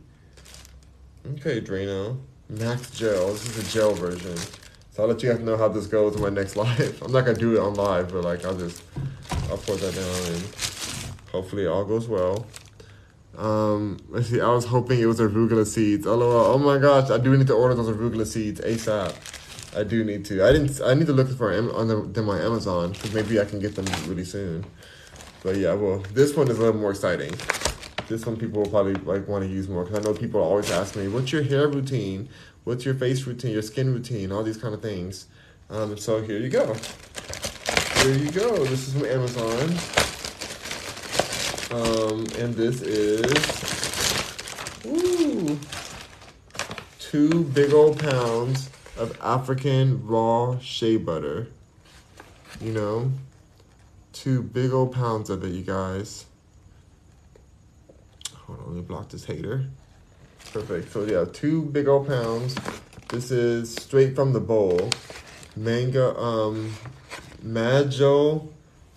[1.34, 2.18] Okay, Drano.
[2.48, 3.28] Max Gel.
[3.28, 4.36] This is a gel version.
[4.90, 7.00] So I'll let you guys know how this goes in my next live.
[7.02, 8.82] I'm not gonna do it on live, but like I'll just
[9.48, 10.42] I'll pour that down and
[11.30, 12.46] hopefully it all goes well.
[13.36, 14.40] Um, let's see.
[14.40, 16.06] I was hoping it was arugula seeds.
[16.06, 19.14] Oh my gosh, I do need to order those arugula seeds asap.
[19.74, 20.44] I do need to.
[20.44, 20.80] I didn't.
[20.82, 23.58] I need to look for them on the, them on Amazon because maybe I can
[23.58, 24.64] get them really soon.
[25.42, 27.34] But yeah, well, this one is a little more exciting.
[28.06, 30.70] This one people will probably like want to use more because I know people always
[30.70, 32.28] ask me, "What's your hair routine?
[32.64, 33.52] What's your face routine?
[33.52, 34.30] Your skin routine?
[34.30, 35.26] All these kind of things."
[35.70, 36.74] Um, so here you go.
[38.02, 38.64] Here you go.
[38.64, 40.11] This is from Amazon.
[41.72, 43.24] Um, and this is
[44.84, 45.58] ooh
[46.98, 51.48] two big old pounds of African raw shea butter.
[52.60, 53.12] You know,
[54.12, 56.26] two big old pounds of it, you guys.
[58.34, 59.66] Hold on, let me block this hater.
[60.52, 60.92] Perfect.
[60.92, 62.54] So yeah, two big old pounds.
[63.08, 64.90] This is straight from the bowl.
[65.56, 66.74] Manga, um,
[67.42, 68.48] Majo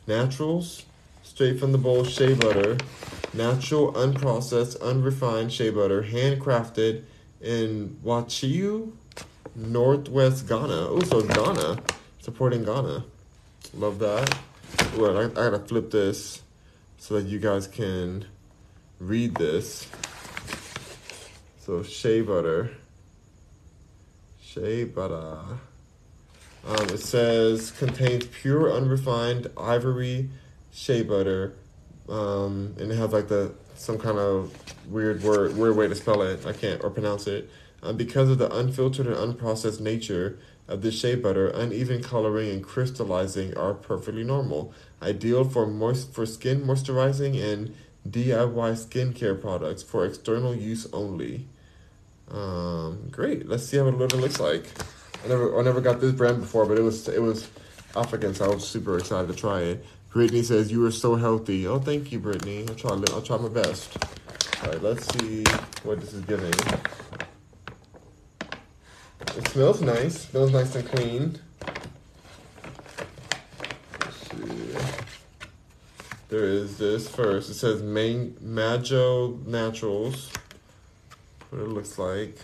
[0.07, 0.84] Naturals,
[1.36, 2.77] straight from the bowl shea butter.
[3.33, 7.03] Natural, unprocessed, unrefined shea butter, handcrafted
[7.41, 8.93] in Wechiau,
[9.53, 10.88] Northwest Ghana.
[10.88, 11.81] Oh, so Ghana,
[12.21, 13.03] supporting Ghana.
[13.73, 14.33] Love that.
[14.95, 16.41] Well, I, I gotta flip this
[16.97, 18.25] so that you guys can
[18.99, 19.89] read this.
[21.59, 22.71] So shea butter.
[24.41, 25.39] Shea butter.
[26.65, 30.29] Um, it says contains pure unrefined ivory
[30.76, 31.53] shea butter,
[32.09, 34.53] um, and it has like the some kind of
[34.91, 36.45] weird word, weird way to spell it.
[36.45, 37.49] I can't or pronounce it.
[37.82, 42.63] Um, because of the unfiltered and unprocessed nature of the shea butter, uneven coloring and
[42.63, 44.73] crystallizing are perfectly normal.
[45.01, 47.76] Ideal for moist for skin moisturizing and
[48.09, 51.47] DIY skincare products for external use only.
[52.30, 53.47] Um, great.
[53.47, 54.65] Let's see how it looks like.
[55.23, 57.47] I never I never got this brand before, but it was it was
[57.95, 59.86] African, so I was super excited to try it.
[60.16, 61.68] Brittany says you are so healthy.
[61.68, 62.63] Oh, thank you, Brittany.
[62.70, 63.97] I'll try I'll try my best.
[64.63, 65.43] All right, let's see
[65.84, 66.53] what this is giving.
[69.36, 70.22] It smells nice.
[70.22, 71.39] Smells nice and clean.
[76.30, 77.49] There is this first.
[77.49, 80.32] It says Main Majo Naturals.
[81.49, 82.38] What it looks like.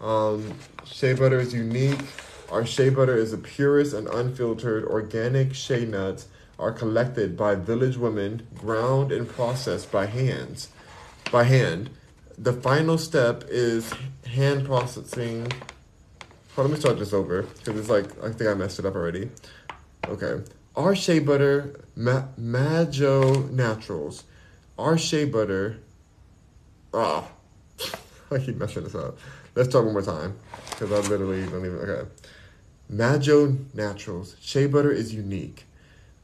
[0.00, 0.52] Um,
[0.84, 2.02] shea butter is unique.
[2.50, 6.26] Our shea butter is the purest and unfiltered organic shea nuts
[6.58, 10.68] are collected by village women, ground and processed by hands,
[11.30, 11.90] by hand.
[12.36, 13.92] The final step is
[14.26, 15.50] hand processing.
[16.56, 18.84] Hold on, let me start this over because it's like I think I messed it
[18.86, 19.30] up already.
[20.08, 20.42] Okay,
[20.74, 24.24] our shea butter, Ma- Majo Naturals.
[24.76, 25.78] Our shea butter.
[26.92, 27.28] Ah,
[28.32, 29.18] I keep messing this up.
[29.54, 30.36] Let's talk one more time
[30.70, 31.78] because I literally don't even.
[31.78, 32.08] Okay.
[32.92, 34.34] Majo Naturals.
[34.40, 35.64] Shea butter is unique.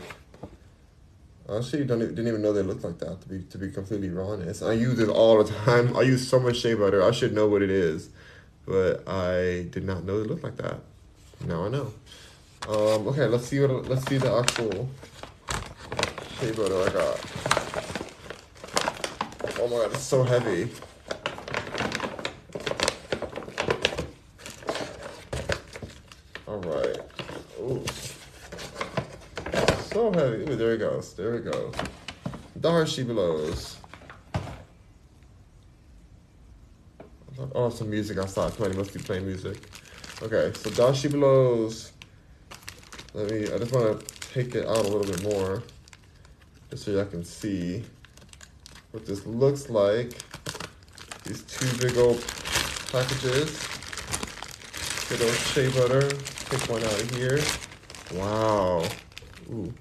[1.48, 3.22] Honestly, don't didn't even know they looked like that.
[3.22, 5.96] To be to be completely honest, I use it all the time.
[5.98, 7.02] I use so much shea butter.
[7.02, 8.10] I should know what it is,
[8.68, 10.80] but I did not know it looked like that.
[11.48, 11.94] Now I know.
[12.68, 14.90] Um, okay, let's see what let's see the actual
[16.40, 17.20] shea butter I got.
[19.60, 20.70] Oh my god, it's so heavy.
[26.66, 27.00] Alright.
[27.62, 27.84] Ooh.
[29.92, 30.44] So heavy.
[30.44, 31.14] Ooh, there it goes.
[31.14, 31.74] There it goes.
[32.60, 33.78] Darshi blows.
[37.56, 38.52] Oh, some music outside.
[38.54, 39.58] Somebody must be playing music.
[40.22, 41.94] Okay, so Dashi blows.
[43.14, 45.64] Let me, I just want to take it out a little bit more,
[46.70, 47.84] just so y'all can see
[48.92, 50.12] what this looks like.
[51.24, 52.22] These two big old
[52.92, 53.66] packages.
[55.08, 56.10] Good old shea butter.
[56.50, 57.40] Take one out of here.
[58.16, 58.84] Wow.
[59.52, 59.72] Ooh.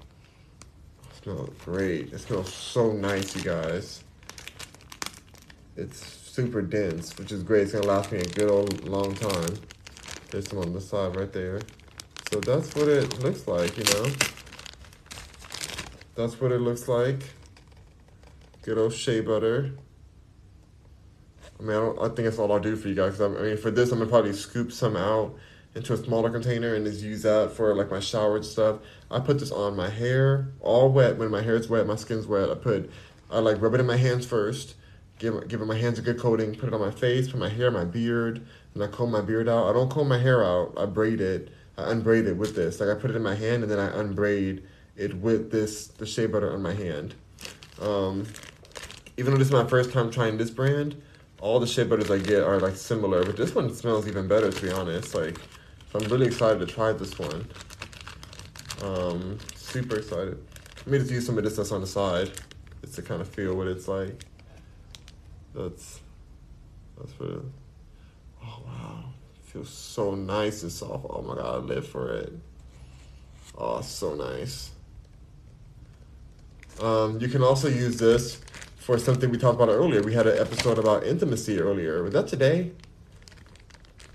[1.09, 2.13] It smells great.
[2.13, 4.03] It smells so nice, you guys.
[5.75, 7.63] It's super dense, which is great.
[7.63, 9.57] It's gonna last me a good old long time.
[10.29, 11.59] There's some on the side right there.
[12.31, 14.11] So that's what it looks like, you know.
[16.13, 17.23] That's what it looks like.
[18.61, 19.71] Good old shea butter.
[21.59, 23.19] I mean, I, don't, I think that's all I'll do for you guys.
[23.19, 25.35] I mean, for this, I'm gonna probably scoop some out
[25.75, 28.79] into a smaller container and just use that for like my shower stuff.
[29.11, 31.17] I put this on my hair, all wet.
[31.17, 32.49] When my hair is wet, my skin's wet.
[32.49, 32.89] I put,
[33.29, 34.75] I like rub it in my hands first,
[35.19, 37.69] give give my hands a good coating, put it on my face, put my hair,
[37.69, 39.69] my beard, and I comb my beard out.
[39.69, 40.73] I don't comb my hair out.
[40.77, 41.49] I braid it.
[41.77, 42.79] I unbraid it with this.
[42.79, 44.63] Like I put it in my hand and then I unbraid
[44.97, 47.13] it with this the shea butter on my hand.
[47.81, 48.25] Um,
[49.17, 51.01] even though this is my first time trying this brand,
[51.39, 54.51] all the shea butters I get are like similar, but this one smells even better
[54.51, 55.15] to be honest.
[55.15, 55.37] Like,
[55.91, 57.47] so I'm really excited to try this one.
[58.83, 60.37] Um, super excited.
[60.77, 62.31] Let me just use some of this that's on the side,
[62.81, 64.23] just to kind of feel what it's like.
[65.53, 65.99] That's
[66.97, 67.11] that's.
[67.13, 67.41] It,
[68.43, 69.03] oh wow,
[69.35, 71.05] it feels so nice and soft.
[71.09, 72.33] Oh my god, I live for it.
[73.57, 74.71] Oh, so nice.
[76.79, 78.39] Um, you can also use this
[78.77, 80.01] for something we talked about earlier.
[80.01, 82.03] We had an episode about intimacy earlier.
[82.03, 82.71] Was that today?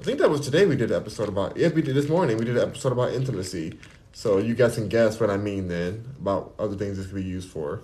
[0.04, 2.36] I think that was today we did an episode about, yeah, we did this morning.
[2.36, 3.78] We did an episode about intimacy.
[4.12, 7.22] So you guys can guess what I mean then about other things this could be
[7.22, 7.80] used for.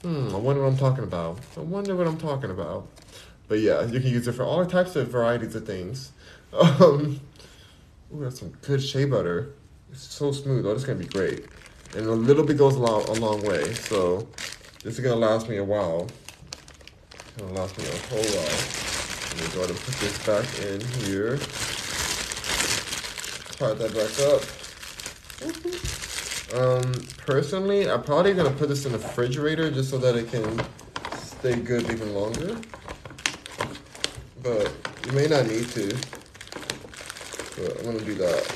[0.00, 1.40] Hmm, I wonder what I'm talking about.
[1.58, 2.88] I wonder what I'm talking about.
[3.48, 6.12] But yeah, you can use it for all types of varieties of things.
[6.54, 7.20] Um,
[8.14, 9.52] ooh, that's some good shea butter.
[9.90, 10.64] It's so smooth.
[10.64, 11.44] Oh, this is gonna be great.
[11.94, 13.74] And a little bit goes a long, a long way.
[13.74, 14.26] So
[14.82, 16.08] this is gonna last me a while.
[17.12, 18.91] It's gonna last me a whole while.
[19.32, 21.38] Let me go ahead and put this back in here.
[23.56, 24.42] Tie that back up.
[26.60, 30.62] Um, personally, I'm probably gonna put this in the refrigerator just so that it can
[31.16, 32.58] stay good even longer.
[34.42, 34.70] But
[35.06, 35.96] you may not need to.
[37.56, 38.54] But I'm gonna do that.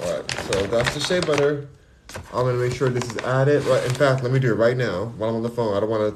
[0.00, 1.66] Alright, so that's the shea butter.
[2.34, 3.66] I'm gonna make sure this is added.
[3.86, 5.74] In fact, let me do it right now while I'm on the phone.
[5.74, 6.12] I don't wanna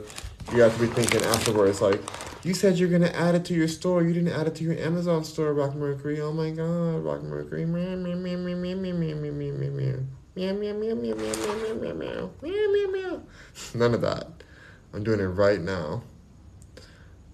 [0.50, 2.00] you guys to be thinking afterwards like,
[2.44, 4.02] you said you're gonna add it to your store.
[4.02, 6.20] You didn't add it to your Amazon store, Rock Mercury.
[6.20, 7.64] Oh my god, Rock Mercury.
[13.74, 14.28] None of that.
[14.92, 16.02] I'm doing it right now.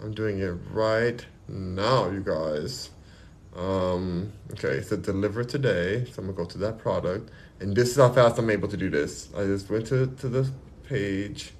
[0.00, 2.90] I'm doing it right now, you guys.
[3.56, 6.04] Um, okay, so deliver today.
[6.04, 7.30] So I'm gonna go to that product.
[7.60, 9.28] And this is how fast I'm able to do this.
[9.36, 10.50] I just went to, to the
[10.88, 11.52] page,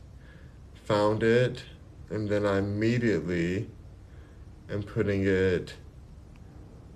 [0.84, 1.62] found it,
[2.10, 3.68] and then I immediately
[4.70, 5.74] am putting it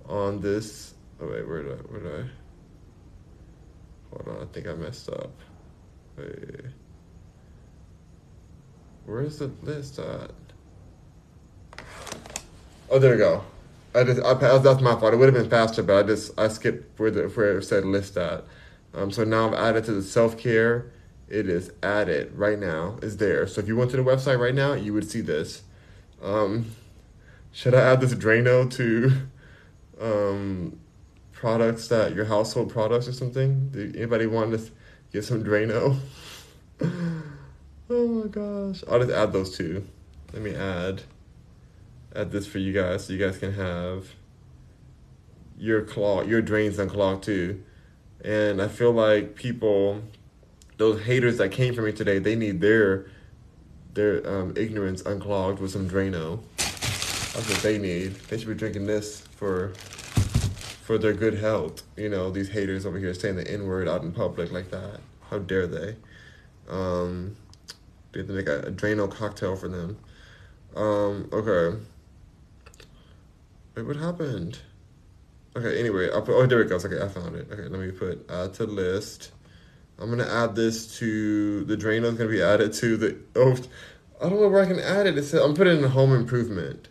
[0.07, 0.93] on this.
[1.21, 2.29] Oh wait, where did I, where did I?
[4.11, 5.31] Hold on, I think I messed up.
[6.17, 6.65] Wait.
[9.05, 10.31] Where's the list at?
[12.89, 13.43] Oh, there we go.
[13.95, 15.13] I just I, that's my fault.
[15.13, 17.85] It would have been faster, but I just I skipped where the where it said
[17.85, 18.43] list at.
[18.93, 20.91] Um, so now I've added to the self care.
[21.33, 22.97] It is added right now.
[23.01, 23.47] Is there?
[23.47, 25.63] So if you went to the website right now, you would see this.
[26.21, 26.75] Um,
[27.51, 29.13] should I add this Drano to
[29.99, 30.79] um,
[31.31, 33.69] products that your household products or something?
[33.69, 34.71] Do anybody want to
[35.11, 35.97] get some Drano?
[36.81, 38.83] oh my gosh!
[38.87, 39.87] I'll just add those two.
[40.33, 41.01] Let me add
[42.15, 44.09] add this for you guys so you guys can have
[45.57, 47.63] your claw your drains unclogged too.
[48.23, 50.03] And I feel like people
[50.77, 53.07] those haters that came for me today, they need their
[53.93, 56.39] their um, ignorance unclogged with some Drano.
[56.57, 58.15] That's what they need.
[58.27, 59.73] They should be drinking this for
[60.83, 61.83] for their good health.
[61.95, 64.99] You know, these haters over here saying the N word out in public like that.
[65.29, 65.95] How dare they?
[66.69, 67.35] Um,
[68.11, 69.97] they have to make a, a Drano cocktail for them.
[70.75, 71.77] Um, okay.
[73.75, 74.59] Wait, what happened?
[75.55, 76.85] Okay, anyway, I'll put, oh, there it goes.
[76.85, 77.47] Okay, I found it.
[77.51, 79.31] Okay, let me put add to list.
[79.99, 83.55] I'm gonna add this to the Drano is gonna be added to the oh
[84.21, 85.17] I don't know where I can add it.
[85.17, 86.87] It says I'm putting in home improvement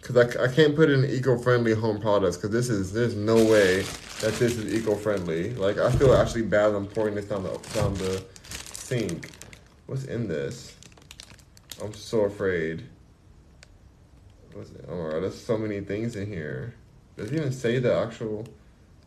[0.00, 3.82] because I, I can't put in eco-friendly home products because this is there's no way
[4.20, 5.54] that this is eco-friendly.
[5.54, 6.74] Like I feel actually bad.
[6.74, 8.24] I'm pouring this down the down the
[8.72, 9.30] sink.
[9.86, 10.74] What's in this?
[11.82, 12.84] I'm so afraid.
[14.52, 14.84] What's it?
[14.88, 16.74] Oh my god, there's so many things in here.
[17.16, 18.46] Does it even say the actual?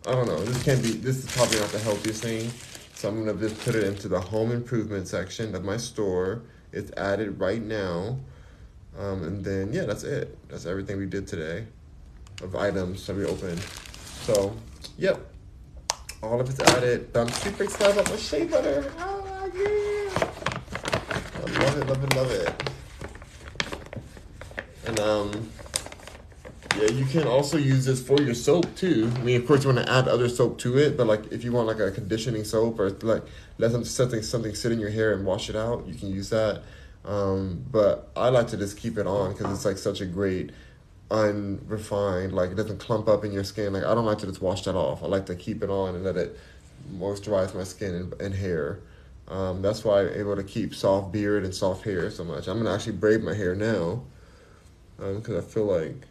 [0.06, 0.44] I don't know.
[0.44, 0.92] This can't be.
[0.92, 2.52] This is probably not the healthiest thing.
[3.00, 6.42] So I'm gonna just put it into the home improvement section of my store.
[6.74, 8.18] It's added right now.
[8.98, 10.38] Um, and then yeah, that's it.
[10.50, 11.66] That's everything we did today
[12.44, 13.62] of items that we opened.
[14.24, 14.54] So,
[14.98, 15.18] yep.
[16.22, 17.10] All of it's added.
[17.16, 18.92] I'm super excited about my shea butter.
[19.00, 20.28] Oh yeah.
[21.36, 22.70] I love it, love it, love it.
[24.88, 25.50] And um
[26.78, 29.12] Yeah, you can also use this for your soap too.
[29.16, 31.44] I mean, of course, you want to add other soap to it, but like if
[31.44, 33.24] you want like a conditioning soap or like
[33.58, 36.30] let some something something sit in your hair and wash it out, you can use
[36.30, 36.62] that.
[37.06, 40.52] Um, but I like to just keep it on because it's like such a great
[41.12, 43.74] unrefined, like it doesn't clump up in your skin.
[43.74, 45.04] Like I don't like to just wash that off.
[45.04, 46.38] I like to keep it on and let it
[46.94, 48.80] moisturize my skin and, and hair.
[49.28, 52.48] Um, that's why I'm able to keep soft beard and soft hair so much.
[52.48, 54.04] I'm gonna actually braid my hair now
[54.98, 56.08] because um, I feel like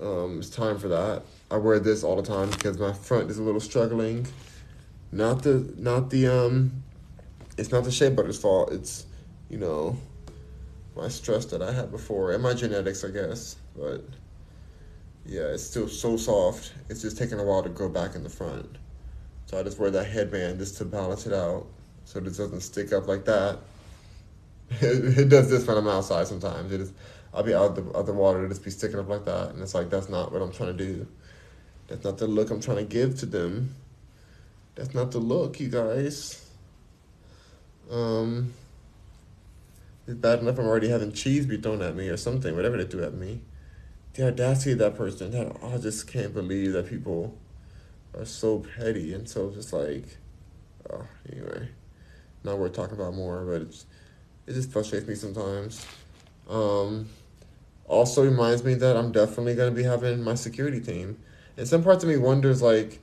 [0.00, 1.22] um, it's time for that.
[1.50, 4.26] I wear this all the time because my front is a little struggling.
[5.10, 6.82] Not the not the um,
[7.56, 8.72] it's not the shea butter's fault.
[8.72, 9.06] It's
[9.48, 9.96] you know
[10.94, 13.56] my stress that I had before and my genetics, I guess.
[13.76, 14.04] But
[15.24, 16.72] yeah, it's still so soft.
[16.88, 18.78] It's just taking a while to grow back in the front.
[19.46, 21.66] So I just wear that headband just to balance it out
[22.04, 23.58] so it doesn't stick up like that.
[24.80, 26.72] It, it does this when I'm outside sometimes.
[26.72, 26.92] It is,
[27.32, 29.50] I'll be out of the, out the water, just be sticking up like that.
[29.50, 31.06] And it's like, that's not what I'm trying to do.
[31.88, 33.74] That's not the look I'm trying to give to them.
[34.74, 36.46] That's not the look, you guys.
[37.90, 38.52] Um,
[40.06, 42.88] it's bad enough I'm already having cheese be thrown at me or something, whatever they
[42.88, 43.40] threw at me.
[44.14, 47.36] The audacity of that person, that I just can't believe that people
[48.16, 50.04] are so petty and so just like,
[50.90, 51.68] oh, anyway,
[52.42, 53.86] not worth talking about more, but it's,
[54.46, 55.86] it just frustrates me sometimes.
[56.48, 57.08] Um,
[57.86, 61.18] also reminds me that I'm definitely going to be having my security team.
[61.56, 63.00] And some parts of me wonders like,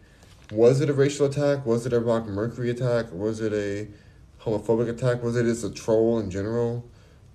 [0.52, 1.66] was it a racial attack?
[1.66, 3.12] Was it a Rock Mercury attack?
[3.12, 3.88] Was it a
[4.44, 5.24] homophobic attack?
[5.24, 6.86] Was it just a troll in general?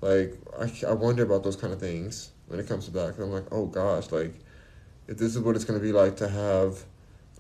[0.01, 3.17] Like, I, I wonder about those kind of things when it comes to that.
[3.17, 4.35] Cause I'm like, oh gosh, like,
[5.09, 6.85] if this is what it's going to be like to have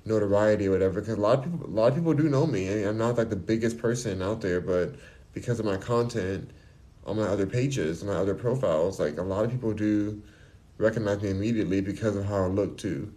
[0.04, 2.82] notoriety or whatever, because a lot of people, a lot of people do know me.
[2.82, 4.96] I'm not like the biggest person out there, but
[5.32, 6.50] because of my content
[7.06, 10.22] on my other pages, my other profiles, like a lot of people do
[10.78, 13.12] recognize me immediately because of how I look too.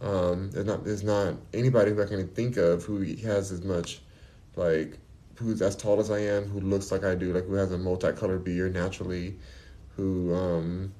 [0.00, 4.00] Um, there's not there's not anybody who I can think of who has as much
[4.56, 4.98] like
[5.34, 7.78] who's as tall as I am, who looks like I do, like who has a
[7.78, 9.36] multicolored beard naturally,
[9.96, 10.92] who um,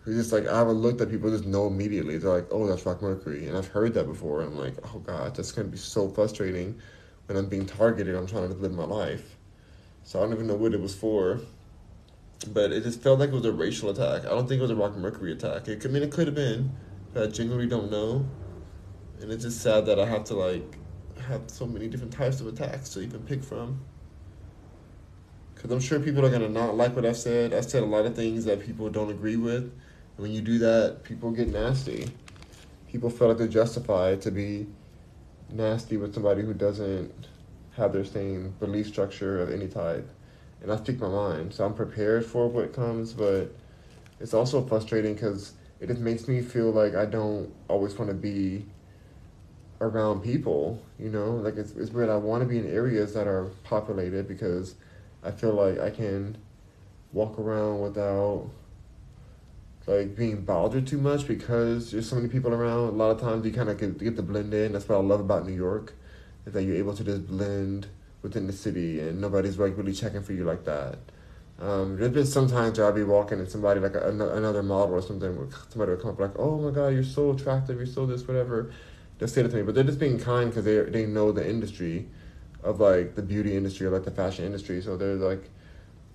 [0.00, 2.18] who just like I have a look that people just know immediately.
[2.18, 4.42] They're like, oh, that's Rock Mercury, and I've heard that before.
[4.42, 6.78] And I'm like, oh god, that's gonna be so frustrating
[7.26, 8.14] when I'm being targeted.
[8.14, 9.36] I'm trying to live my life,
[10.04, 11.40] so I don't even know what it was for.
[12.48, 14.24] But it just felt like it was a racial attack.
[14.24, 15.68] I don't think it was a Rock and Mercury attack.
[15.68, 16.72] It, I mean, it could have been,
[17.14, 18.26] but I genuinely don't know.
[19.20, 20.76] And it's just sad that I have to like
[21.28, 23.80] have so many different types of attacks to even pick from.
[25.54, 27.54] Because I'm sure people are going to not like what I've said.
[27.54, 29.62] I've said a lot of things that people don't agree with.
[29.62, 32.08] And when you do that, people get nasty.
[32.90, 34.66] People feel like they're justified to be
[35.52, 37.12] nasty with somebody who doesn't
[37.76, 40.08] have their same belief structure of any type.
[40.62, 41.54] And I speak my mind.
[41.54, 43.54] So I'm prepared for what comes, but
[44.20, 48.14] it's also frustrating because it just makes me feel like I don't always want to
[48.14, 48.66] be
[49.80, 52.08] around people, you know, like it's, it's weird.
[52.08, 54.76] I want to be in areas that are populated because
[55.24, 56.38] I feel like I can
[57.12, 58.48] walk around without
[59.86, 62.90] like being bothered too much because there's so many people around.
[62.90, 64.72] A lot of times you kind of get, get to blend in.
[64.72, 65.94] That's what I love about New York
[66.44, 67.86] that you're able to just blend
[68.22, 70.98] within the city and nobody's like really checking for you like that.
[71.60, 75.02] Um, there's been sometimes where I'll be walking and somebody like a, another model or
[75.02, 78.26] something, somebody will come up like, oh my god, you're so attractive, you're so this,
[78.26, 78.72] whatever
[79.22, 81.48] they'll say that to me, but they're just being kind because they they know the
[81.48, 82.08] industry
[82.64, 84.82] of like the beauty industry or like the fashion industry.
[84.82, 85.48] So they're like,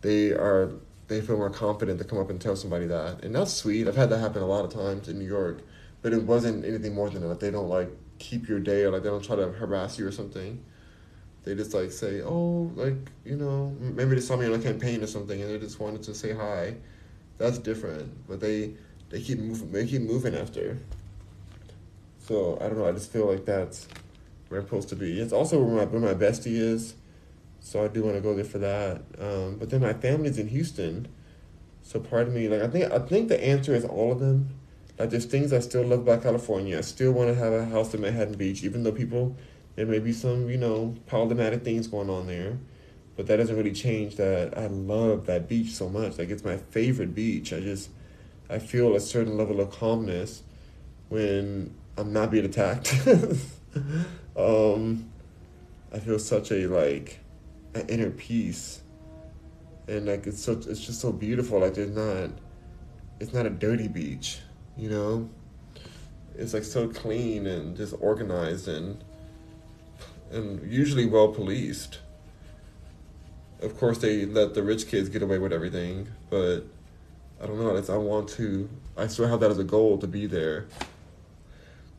[0.01, 0.71] they are
[1.07, 3.88] they feel more confident to come up and tell somebody that, and that's sweet.
[3.88, 5.61] I've had that happen a lot of times in New York,
[6.01, 7.39] but it wasn't anything more than that.
[7.39, 7.89] They don't like
[8.20, 10.63] keep your day or like they don't try to harass you or something.
[11.43, 15.01] They just like say, oh, like you know, maybe they saw me on a campaign
[15.01, 16.76] or something, and they just wanted to say hi.
[17.38, 18.74] That's different, but they
[19.09, 19.72] they keep moving.
[19.72, 20.78] They keep moving after.
[22.20, 22.88] So I don't know.
[22.88, 23.88] I just feel like that's
[24.49, 25.20] where I'm supposed to be.
[25.20, 26.95] It's also where my where my bestie is,
[27.61, 29.01] so I do want to go there for that.
[29.18, 31.07] Um, but then my family's in Houston,
[31.82, 34.49] so part of me like I think I think the answer is all of them.
[34.97, 36.77] Like there's things I still love about California.
[36.77, 39.35] I still want to have a house in Manhattan Beach, even though people
[39.75, 42.57] there may be some you know problematic things going on there.
[43.15, 46.17] But that doesn't really change that I love that beach so much.
[46.17, 47.53] Like it's my favorite beach.
[47.53, 47.89] I just
[48.49, 50.43] I feel a certain level of calmness
[51.09, 52.95] when I'm not being attacked.
[54.37, 55.09] um,
[55.93, 57.19] I feel such a like
[57.73, 58.81] an inner peace,
[59.87, 61.59] and like it's so it's just so beautiful.
[61.59, 62.31] Like there's not,
[63.19, 64.39] it's not a dirty beach,
[64.78, 65.30] you know.
[66.36, 69.03] It's like so clean and just organized and
[70.32, 71.99] and usually well policed.
[73.61, 76.61] Of course, they let the rich kids get away with everything, but
[77.41, 77.75] I don't know.
[77.75, 78.69] It's, I want to.
[78.95, 80.67] I still have that as a goal to be there.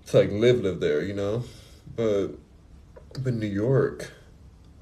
[0.07, 1.45] To like live, live there, you know.
[1.97, 2.29] But,
[3.22, 4.12] but New York.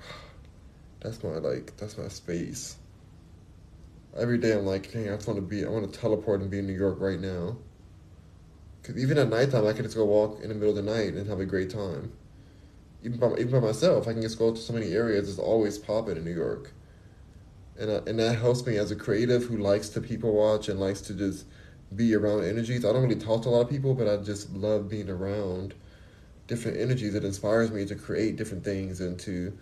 [1.00, 1.76] That's my like.
[1.76, 2.76] That's my space.
[4.16, 5.64] Every day I'm like, dang, I just want to be.
[5.64, 7.56] I want to teleport and be in New York right now.
[8.86, 11.14] Cause even at nighttime, I can just go walk in the middle of the night
[11.14, 12.12] and have a great time.
[13.02, 15.28] Even by even by myself, I can just go to so many areas.
[15.28, 16.72] It's always popping in New York
[17.78, 21.00] and and that helps me as a creative who likes to people watch and likes
[21.02, 21.46] to just
[21.94, 22.84] be around energies.
[22.84, 25.74] I don't really talk to a lot of people, but I just love being around
[26.46, 27.14] different energies.
[27.14, 29.56] It inspires me to create different things and to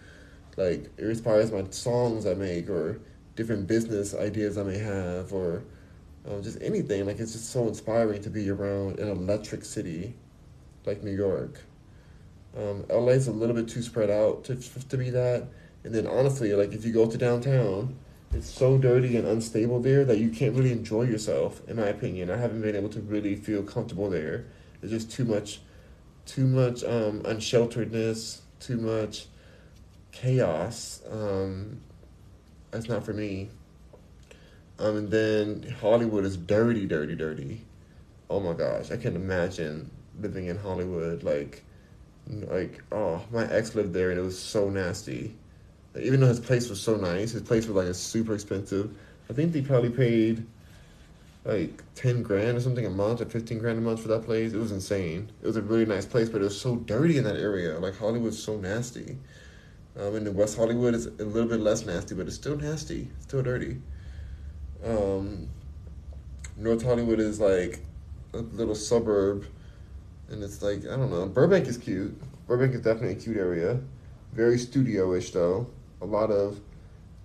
[0.56, 3.00] like it inspires my songs I make or
[3.36, 5.64] different business ideas I may have or
[6.28, 7.06] um, just anything.
[7.06, 10.14] Like it's just so inspiring to be around an electric city
[10.86, 11.60] like New York.
[12.56, 15.48] Um, LA is a little bit too spread out to to be that.
[15.84, 17.96] And then honestly, like if you go to downtown,
[18.32, 21.60] it's so dirty and unstable there that you can't really enjoy yourself.
[21.68, 24.46] In my opinion, I haven't been able to really feel comfortable there.
[24.80, 25.60] There's just too much,
[26.26, 29.26] too much um, unshelteredness, too much
[30.10, 31.02] chaos.
[31.10, 31.80] Um,
[32.70, 33.50] that's not for me.
[34.78, 37.60] Um, and then Hollywood is dirty, dirty, dirty.
[38.28, 41.22] Oh my gosh, I can't imagine living in Hollywood.
[41.22, 41.62] Like,
[42.28, 45.36] like oh, my ex lived there and it was so nasty
[46.00, 48.94] even though his place was so nice, his place was like a super expensive.
[49.30, 50.44] I think they probably paid
[51.44, 54.52] like ten grand or something a month or fifteen grand a month for that place.
[54.52, 55.30] It was insane.
[55.42, 57.78] It was a really nice place, but it was so dirty in that area.
[57.78, 59.18] Like Hollywood's so nasty.
[59.98, 63.26] Um, and West Hollywood is a little bit less nasty, but it's still nasty, it's
[63.26, 63.80] still dirty.
[64.84, 65.48] Um,
[66.56, 67.80] North Hollywood is like
[68.32, 69.46] a little suburb,
[70.28, 71.26] and it's like I don't know.
[71.26, 72.20] Burbank is cute.
[72.46, 73.80] Burbank is definitely a cute area.
[74.32, 75.68] Very studio-ish though
[76.04, 76.60] a lot of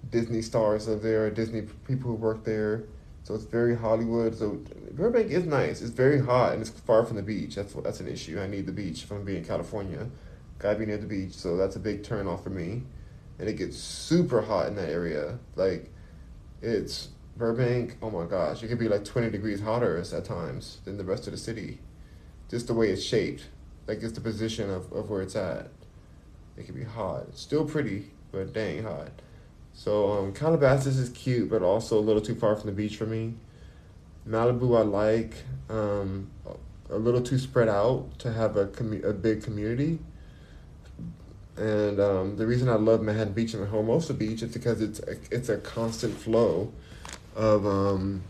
[0.09, 2.85] Disney stars are there, Disney people who work there.
[3.23, 4.35] So it's very Hollywood.
[4.35, 4.61] So
[4.93, 5.81] Burbank is nice.
[5.81, 7.55] It's very hot and it's far from the beach.
[7.55, 8.39] That's that's an issue.
[8.39, 10.07] I need the beach if I'm being in California.
[10.57, 11.33] Gotta be near the beach.
[11.33, 12.83] So that's a big turn off for me.
[13.37, 15.37] And it gets super hot in that area.
[15.55, 15.91] Like
[16.61, 17.95] it's Burbank.
[18.01, 21.25] Oh my gosh, it could be like twenty degrees hotter at times than the rest
[21.25, 21.79] of the city.
[22.49, 23.47] Just the way it's shaped.
[23.87, 25.69] Like it's the position of, of where it's at.
[26.57, 27.27] It can be hot.
[27.29, 29.11] It's still pretty, but dang hot.
[29.73, 33.05] So um, Calabasas is cute, but also a little too far from the beach for
[33.05, 33.35] me.
[34.27, 35.35] Malibu I like,
[35.69, 36.29] um,
[36.89, 39.99] a little too spread out to have a commu- a big community.
[41.55, 45.15] And um, the reason I love Manhattan Beach and Hermosa Beach is because it's a,
[45.31, 46.73] it's a constant flow
[47.39, 48.21] of um,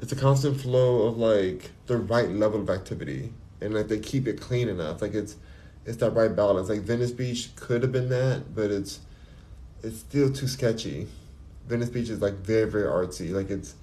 [0.00, 4.28] it's a constant flow of like the right level of activity, and like they keep
[4.28, 5.02] it clean enough.
[5.02, 5.36] Like it's
[5.84, 6.68] it's that right balance.
[6.68, 9.00] Like Venice Beach could have been that, but it's
[9.82, 11.08] it's still too sketchy.
[11.66, 13.32] Venice Beach is like very very artsy.
[13.32, 13.74] Like it's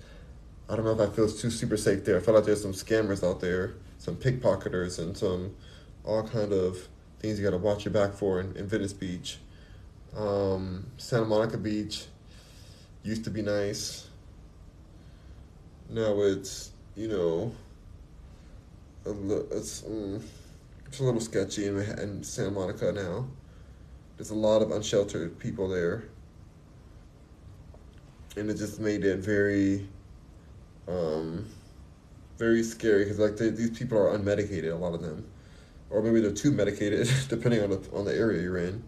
[0.70, 2.16] I don't know if I feel too super safe there.
[2.16, 5.58] I feel like there's some scammers out there, some pickpocketers, and some
[6.06, 6.88] all kind of
[7.20, 9.40] things you got to watch your back for in, in Venice Beach.
[10.16, 12.06] Um, Santa Monica Beach
[13.04, 14.08] used to be nice.
[15.90, 17.54] Now it's you know
[19.06, 19.82] a li- it's.
[19.82, 20.22] Mm,
[20.90, 23.28] it's a little sketchy in, in Santa Monica now.
[24.18, 26.10] There's a lot of unsheltered people there.
[28.36, 29.88] And it just made it very,
[30.88, 31.46] um,
[32.38, 35.26] very scary because like they, these people are unmedicated, a lot of them,
[35.92, 38.84] or maybe they're too medicated, depending on the on the area you're in.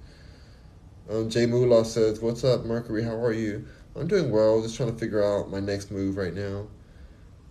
[1.09, 3.03] Um, Jay Moolah says, "What's up, Mercury?
[3.03, 3.65] How are you?
[3.95, 4.61] I'm doing well.
[4.61, 6.67] Just trying to figure out my next move right now.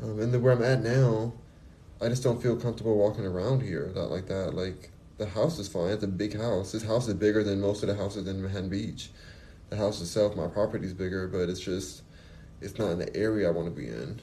[0.03, 1.34] Um, and the, where I'm at now,
[2.01, 4.55] I just don't feel comfortable walking around here that like that.
[4.55, 5.91] Like the house is fine.
[5.91, 6.72] It's a big house.
[6.72, 9.11] This house is bigger than most of the houses in Manhattan Beach.
[9.68, 12.03] The house itself, my property is bigger, but it's just
[12.61, 14.20] it's not in the area I want to be in.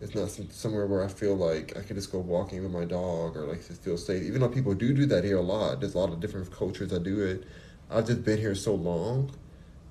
[0.00, 2.84] It's not some, somewhere where I feel like I can just go walking with my
[2.84, 4.24] dog or like just feel safe.
[4.24, 6.90] Even though people do do that here a lot, there's a lot of different cultures
[6.90, 7.44] that do it.
[7.90, 9.32] I've just been here so long,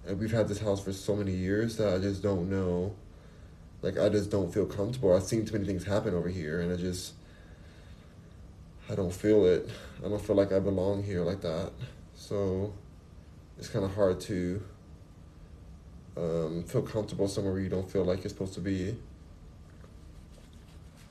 [0.08, 2.95] and we've had this house for so many years that I just don't know
[3.82, 5.16] like I just don't feel comfortable.
[5.16, 7.14] I've seen too many things happen over here, and I just
[8.89, 9.70] I don't feel it.
[10.03, 11.72] I don't feel like I belong here like that.
[12.16, 12.74] So
[13.58, 14.64] it's kind of hard to
[16.16, 18.95] um, feel comfortable somewhere where you don't feel like you're supposed to be.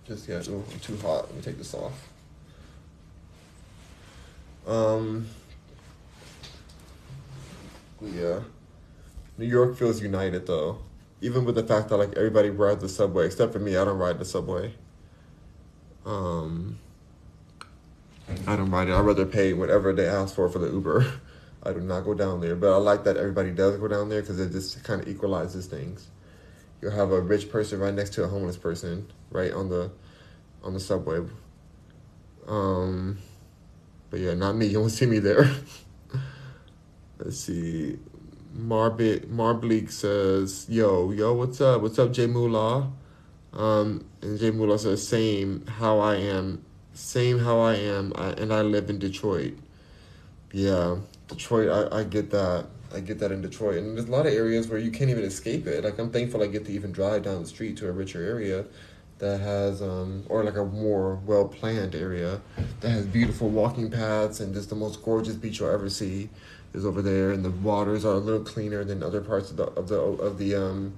[0.07, 1.27] Just yeah, I'm too hot.
[1.27, 2.09] Let me take this off.
[4.67, 5.29] Um.
[8.03, 8.41] Yeah.
[9.39, 10.79] New York feels united though
[11.21, 13.99] even with the fact that like everybody rides the subway except for me, I don't
[13.99, 14.75] ride the subway.
[16.05, 16.79] Um,
[18.47, 18.93] I don't ride it.
[18.93, 21.21] I rather pay whatever they ask for for the Uber.
[21.63, 24.21] I do not go down there, but I like that everybody does go down there
[24.21, 26.09] because it just kind of equalizes things.
[26.81, 29.91] you'll have a rich person right next to a homeless person, right on the
[30.63, 31.27] on the subway.
[32.47, 33.19] Um,
[34.11, 34.67] but yeah, not me.
[34.71, 35.51] You won't see me there.
[37.19, 37.99] Let's see.
[38.57, 41.83] Marbit Marbleek says, "Yo, yo, what's up?
[41.83, 42.91] What's up, Jay Moolah?"
[43.53, 46.63] Um, and Jay Moolah says, "Same how I am,
[46.95, 49.55] same how I am, I, and I live in Detroit."
[50.53, 50.97] Yeah,
[51.29, 51.93] Detroit.
[51.93, 52.67] I, I get that.
[52.95, 55.25] I get that in Detroit, and there's a lot of areas where you can't even
[55.25, 55.85] escape it.
[55.85, 58.65] Like I'm thankful I get to even drive down the street to a richer area
[59.19, 62.41] that has, um, or like a more well planned area
[62.81, 66.29] that has beautiful walking paths and just the most gorgeous beach you'll ever see
[66.75, 69.65] is over there, and the waters are a little cleaner than other parts of the
[69.65, 70.95] of the of the um,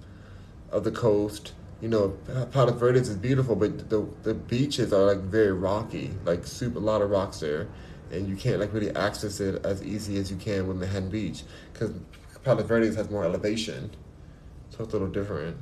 [0.72, 1.52] of the coast.
[1.80, 2.08] You know,
[2.50, 6.82] Palos Verdes is beautiful, but the the beaches are like very rocky, like super a
[6.82, 7.68] lot of rocks there,
[8.10, 11.44] and you can't like really access it as easy as you can with Manhattan Beach
[11.72, 11.92] because
[12.42, 13.90] Palos Verdes has more elevation,
[14.70, 15.56] so it's a little different.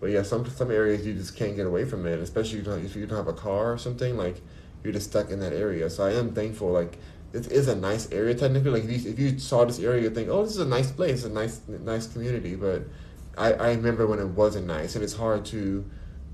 [0.00, 3.06] But yeah, some some areas you just can't get away from it, especially if you
[3.06, 4.16] don't have a car or something.
[4.16, 4.40] Like
[4.84, 5.88] you're just stuck in that area.
[5.88, 6.70] So I am thankful.
[6.70, 6.98] Like
[7.32, 8.70] this is a nice area technically.
[8.70, 10.90] Like if you, if you saw this area, you think, oh, this is a nice
[10.90, 12.56] place, a nice nice community.
[12.56, 12.82] But
[13.36, 15.84] I, I remember when it wasn't nice, and it's hard to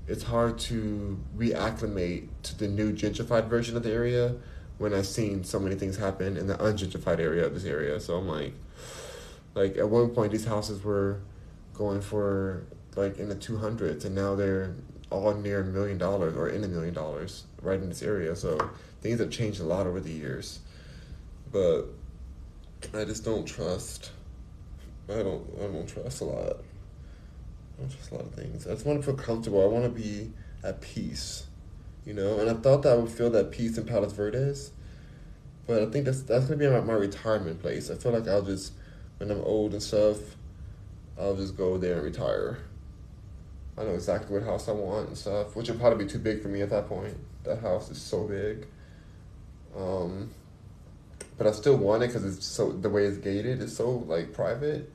[0.07, 4.35] it's hard to reacclimate to the new gentrified version of the area
[4.77, 7.99] when I've seen so many things happen in the ungentrified area of this area.
[7.99, 8.53] So I'm like,
[9.55, 11.21] like at one point these houses were
[11.73, 12.65] going for
[12.95, 14.75] like in the two hundreds, and now they're
[15.09, 18.35] all near a million dollars or in a million dollars right in this area.
[18.35, 18.57] So
[19.01, 20.59] things have changed a lot over the years
[21.53, 21.85] but
[22.93, 24.11] I just don't trust.
[25.07, 25.47] I don't.
[25.57, 26.57] I don't trust a lot.
[27.77, 28.67] I don't trust a lot of things.
[28.67, 29.63] I just want to feel comfortable.
[29.63, 30.31] I want to be
[30.63, 31.45] at peace,
[32.05, 32.39] you know.
[32.39, 34.71] And I thought that I would feel that peace in Palos Verdes,
[35.67, 37.89] but I think that's that's gonna be my, my retirement place.
[37.89, 38.73] I feel like I'll just
[39.17, 40.17] when I'm old and stuff,
[41.19, 42.57] I'll just go there and retire.
[43.77, 46.41] I know exactly what house I want and stuff, which will probably be too big
[46.41, 47.15] for me at that point.
[47.43, 48.67] That house is so big.
[49.75, 50.29] Um,
[51.37, 54.33] but I still want it because it's so the way it's gated is so like
[54.33, 54.93] private.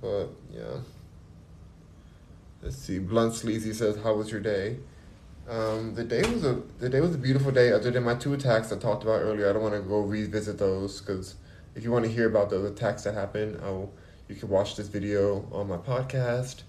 [0.00, 0.78] But yeah.
[2.62, 2.98] Let's see.
[2.98, 4.78] Blunt Sleazy says, "How was your day?"
[5.48, 7.72] Um, the day was a the day was a beautiful day.
[7.72, 10.58] Other than my two attacks I talked about earlier, I don't want to go revisit
[10.58, 11.36] those because
[11.76, 13.92] if you want to hear about those attacks that happened, I'll
[14.28, 16.62] you can watch this video on my podcast.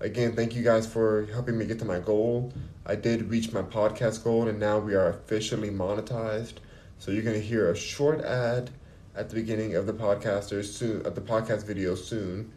[0.00, 2.52] Again, thank you guys for helping me get to my goal.
[2.86, 6.54] I did reach my podcast goal, and now we are officially monetized.
[6.98, 8.70] So you're gonna hear a short ad
[9.16, 12.52] at the beginning of the podcaster soon, at the podcast video soon.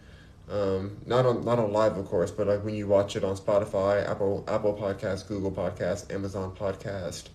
[0.50, 3.36] Um, not on not on live, of course, but like when you watch it on
[3.36, 7.30] Spotify, Apple Apple Podcast, Google Podcast, Amazon Podcast,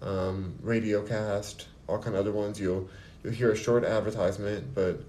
[0.00, 2.58] um, Radiocast, all kind of other ones.
[2.58, 2.88] You'll
[3.22, 5.00] you'll hear a short advertisement, but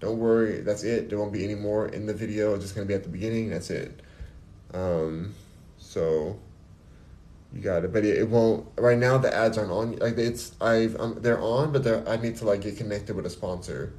[0.00, 1.08] don't worry, that's it.
[1.08, 2.54] There won't be any more in the video.
[2.54, 3.50] It's just gonna be at the beginning.
[3.50, 4.00] That's it.
[4.72, 5.34] Um,
[5.78, 6.38] so
[7.52, 8.66] you got it, but it, it, won't.
[8.76, 9.96] Right now, the ads aren't on.
[9.96, 13.26] Like it's, I've, um, they're on, but they're, I need to like get connected with
[13.26, 13.94] a sponsor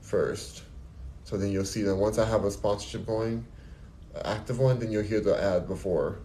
[0.00, 0.64] first.
[1.24, 1.98] So then you'll see them.
[1.98, 3.46] Once I have a sponsorship going,
[4.24, 6.18] active one, then you'll hear the ad before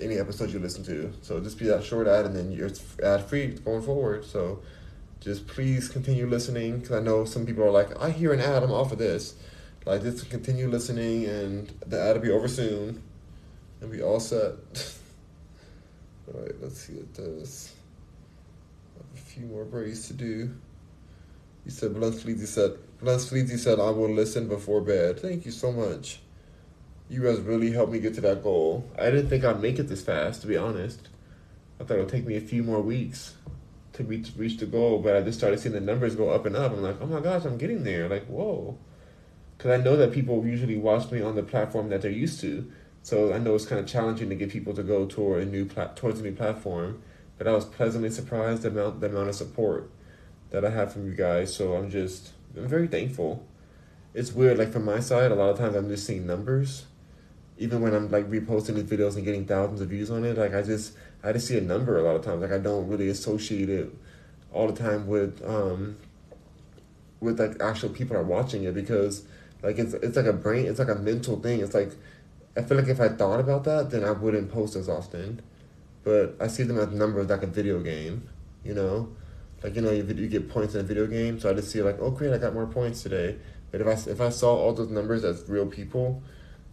[0.00, 1.12] any episode you listen to.
[1.22, 2.70] So just be that short ad, and then you're
[3.02, 4.24] ad free going forward.
[4.24, 4.62] So
[5.24, 8.62] just please continue listening, because I know some people are like, I hear an ad,
[8.62, 9.34] I'm off of this.
[9.86, 13.02] Like just continue listening, and the ad will be over soon,
[13.80, 14.52] and be all set.
[16.28, 17.72] Alright, let's see what does.
[19.14, 20.54] A few more braids to do.
[21.64, 22.76] He said, Blunt Fleezy said,
[23.58, 25.20] said, I will listen before bed.
[25.20, 26.20] Thank you so much.
[27.08, 28.90] You guys really helped me get to that goal.
[28.98, 31.08] I didn't think I'd make it this fast, to be honest.
[31.80, 33.34] I thought it would take me a few more weeks
[33.94, 36.56] to reach, reach the goal, but I just started seeing the numbers go up and
[36.56, 36.72] up.
[36.72, 38.08] I'm like, oh my gosh, I'm getting there.
[38.08, 38.76] Like, whoa.
[39.56, 42.70] Because I know that people usually watch me on the platform that they're used to.
[43.04, 45.66] So I know it's kind of challenging to get people to go toward a new
[45.66, 47.02] plat- towards a new platform,
[47.36, 49.90] but I was pleasantly surprised the amount the amount of support
[50.48, 51.54] that I have from you guys.
[51.54, 53.46] So I'm just I'm very thankful.
[54.14, 56.86] It's weird, like from my side, a lot of times I'm just seeing numbers,
[57.58, 60.38] even when I'm like reposting these videos and getting thousands of views on it.
[60.38, 60.94] Like I just
[61.24, 62.42] I just see a number a lot of times.
[62.42, 63.92] Like I don't really associate it
[64.52, 65.96] all the time with um
[67.20, 69.24] with like actual people are watching it because
[69.62, 71.60] like it's it's like a brain it's like a mental thing.
[71.60, 71.92] It's like
[72.56, 75.42] I feel like if I thought about that, then I wouldn't post as often.
[76.04, 78.28] But I see them as numbers like a video game,
[78.62, 79.08] you know?
[79.62, 81.82] Like, you know, you, you get points in a video game, so I just see
[81.82, 83.36] like, oh, great, I got more points today.
[83.70, 86.22] But if I, if I saw all those numbers as real people,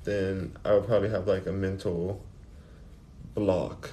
[0.03, 2.21] then I would probably have like a mental
[3.33, 3.89] block.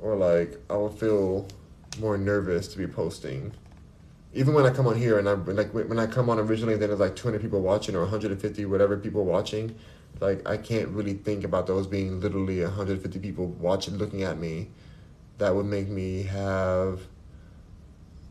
[0.00, 1.48] Or like, I would feel
[1.98, 3.52] more nervous to be posting.
[4.34, 6.90] Even when I come on here and I like when I come on originally, then
[6.90, 9.74] there's like 200 people watching or 150 whatever people watching
[10.20, 14.68] like I can't really think about those being literally 150 people watching, looking at me.
[15.38, 17.00] That would make me have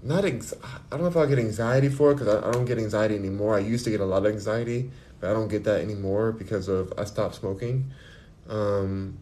[0.02, 2.66] not ex- I don't know if I get anxiety for it because I, I don't
[2.66, 3.56] get anxiety anymore.
[3.56, 6.68] I used to get a lot of anxiety, but I don't get that anymore because
[6.68, 7.92] of I stopped smoking.
[8.50, 9.20] Um,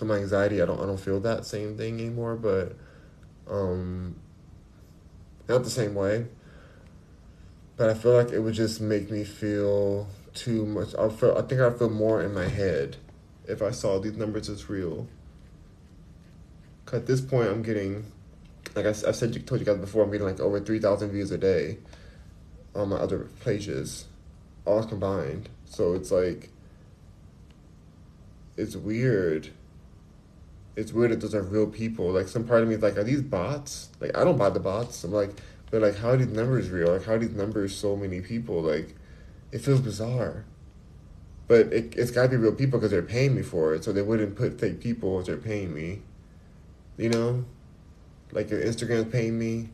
[0.00, 2.74] so my anxiety, I don't I don't feel that same thing anymore, but
[3.46, 4.16] um,
[5.46, 6.24] not the same way.
[7.76, 10.94] But I feel like it would just make me feel too much.
[10.94, 12.96] I feel I think I feel more in my head
[13.46, 15.06] if I saw these numbers as real.
[16.86, 18.06] Cause At this point, I'm getting,
[18.74, 21.30] like I, I said, told you guys before, I'm getting like over three thousand views
[21.30, 21.76] a day
[22.74, 24.06] on my other pages,
[24.64, 25.50] all combined.
[25.66, 26.48] So it's like,
[28.56, 29.50] it's weird.
[30.80, 32.10] It's weird that those are real people.
[32.10, 33.90] Like some part of me is like, are these bots?
[34.00, 35.04] Like I don't buy the bots.
[35.04, 35.30] I'm like,
[35.70, 36.92] but like, how are these numbers real?
[36.92, 38.62] Like how are these numbers so many people?
[38.62, 38.96] Like
[39.52, 40.46] it feels bizarre.
[41.48, 43.84] But it, it's got to be real people because they're paying me for it.
[43.84, 46.00] So they wouldn't put fake people if they're paying me.
[46.96, 47.44] You know?
[48.32, 49.68] Like your Instagram's paying me.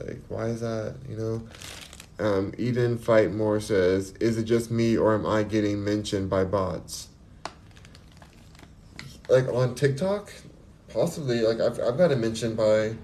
[0.00, 0.94] Like, why is that?
[1.08, 1.48] You know?
[2.20, 6.44] Um, Eden Fight More says, Is it just me or am I getting mentioned by
[6.44, 7.08] bots?
[9.28, 10.32] Like on TikTok?
[10.92, 11.40] Possibly.
[11.42, 12.94] Like, I've, I've gotten mentioned by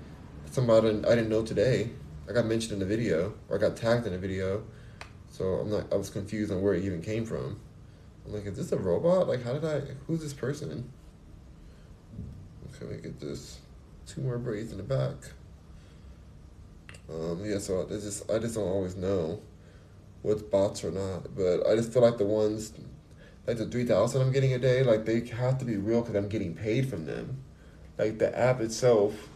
[0.51, 1.91] somebody I didn't know today.
[2.29, 4.65] I got mentioned in a video or I got tagged in a video.
[5.29, 7.61] So I'm not I was confused on where it even came from.
[8.25, 9.29] I'm like, is this a robot?
[9.29, 10.91] Like how did I who's this person?
[12.77, 13.59] Okay, me get this.
[14.07, 15.15] Two more braids in the back.
[17.11, 19.41] Um, yeah, so I just I just don't always know
[20.23, 21.35] what's bots or not.
[21.37, 22.73] But I just feel like the ones
[23.47, 26.16] like the three thousand I'm getting a day, like they have to be real because
[26.16, 27.43] I'm getting paid from them.
[27.99, 29.29] Like the app itself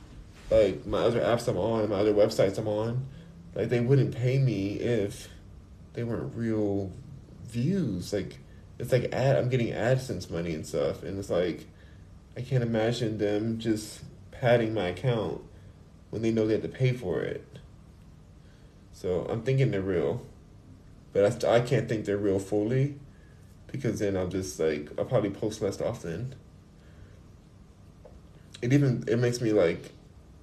[0.50, 3.06] like my other apps I'm on, my other websites I'm on,
[3.54, 5.28] like they wouldn't pay me if
[5.92, 6.90] they weren't real
[7.44, 8.12] views.
[8.12, 8.38] Like
[8.78, 11.66] it's like ad I'm getting AdSense money and stuff and it's like
[12.36, 15.42] I can't imagine them just padding my account
[16.10, 17.44] when they know they have to pay for it.
[18.92, 20.22] So I'm thinking they're real.
[21.12, 22.96] But I, I can't think they're real fully
[23.70, 26.34] because then I'll just like I'll probably post less often.
[28.60, 29.92] It even it makes me like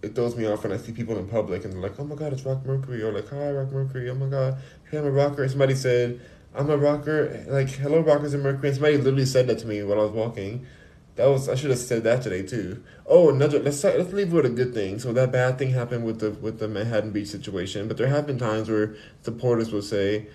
[0.01, 2.15] it throws me off when I see people in public and they're like, "Oh my
[2.15, 4.57] God, it's Rock Mercury," or like, "Hi, Rock Mercury." Oh my God,
[4.89, 5.47] hey, I'm a rocker.
[5.49, 6.21] Somebody said,
[6.53, 9.83] "I'm a rocker." Like, "Hello, rockers and Mercury." And somebody literally said that to me
[9.83, 10.65] while I was walking.
[11.15, 12.83] That was I should have said that today too.
[13.07, 14.99] Oh, another let's let's leave with a good thing.
[14.99, 18.27] So that bad thing happened with the with the Manhattan Beach situation, but there have
[18.27, 20.27] been times where supporters will say,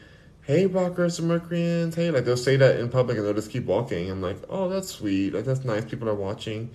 [0.43, 3.67] "Hey, rockers and Mercuryans," hey, like they'll say that in public and they'll just keep
[3.67, 4.11] walking.
[4.11, 5.35] I'm like, "Oh, that's sweet.
[5.35, 5.85] Like that's nice.
[5.85, 6.71] People are watching."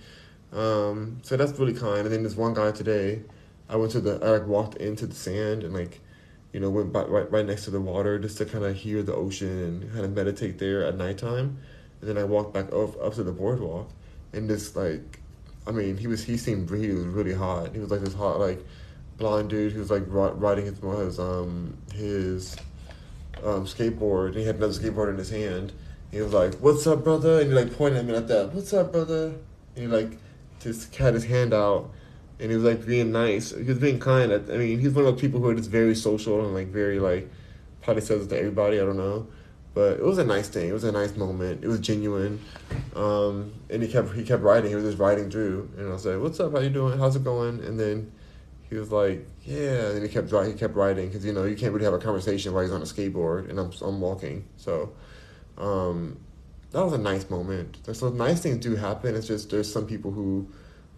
[0.52, 2.00] Um, so that's really kind.
[2.00, 3.22] And then there's one guy today.
[3.68, 6.00] I went to the I like walked into the sand and like,
[6.52, 9.02] you know, went by, right right next to the water just to kind of hear
[9.02, 9.48] the ocean
[9.82, 11.58] and kind of meditate there at nighttime.
[12.00, 13.90] And then I walked back up up to the boardwalk,
[14.32, 15.20] and this like,
[15.66, 17.72] I mean, he was he seemed he was really hot.
[17.74, 18.64] He was like this hot like,
[19.18, 22.25] blonde dude who was like riding his his um his
[23.46, 24.28] um skateboard.
[24.28, 25.72] And he had another skateboard in his hand.
[26.10, 28.52] He was like, "What's up, brother?" And he like pointed at me like that.
[28.52, 29.34] "What's up, brother?"
[29.74, 30.18] And he like
[30.60, 31.90] just had his hand out
[32.38, 33.54] and he was like being nice.
[33.54, 34.32] He was being kind.
[34.32, 37.00] I, mean, he's one of those people who are just very social and like very
[37.00, 37.30] like
[37.82, 38.80] probably says it to everybody.
[38.80, 39.26] I don't know,
[39.74, 40.68] but it was a nice thing.
[40.68, 41.64] It was a nice moment.
[41.64, 42.40] It was genuine.
[42.94, 44.68] Um, and he kept he kept writing.
[44.68, 46.52] He was just writing through, and I was like, "What's up?
[46.52, 46.98] How you doing?
[46.98, 48.12] How's it going?" And then
[48.68, 51.72] he was like, "Yeah." And he kept he kept writing because you know you can't
[51.72, 54.44] really have a conversation while he's on a skateboard and I'm I'm walking.
[54.56, 54.92] So.
[55.58, 56.18] Um,
[56.72, 57.78] that was a nice moment.
[57.84, 59.14] There's some nice things do happen.
[59.14, 60.46] It's just there's some people who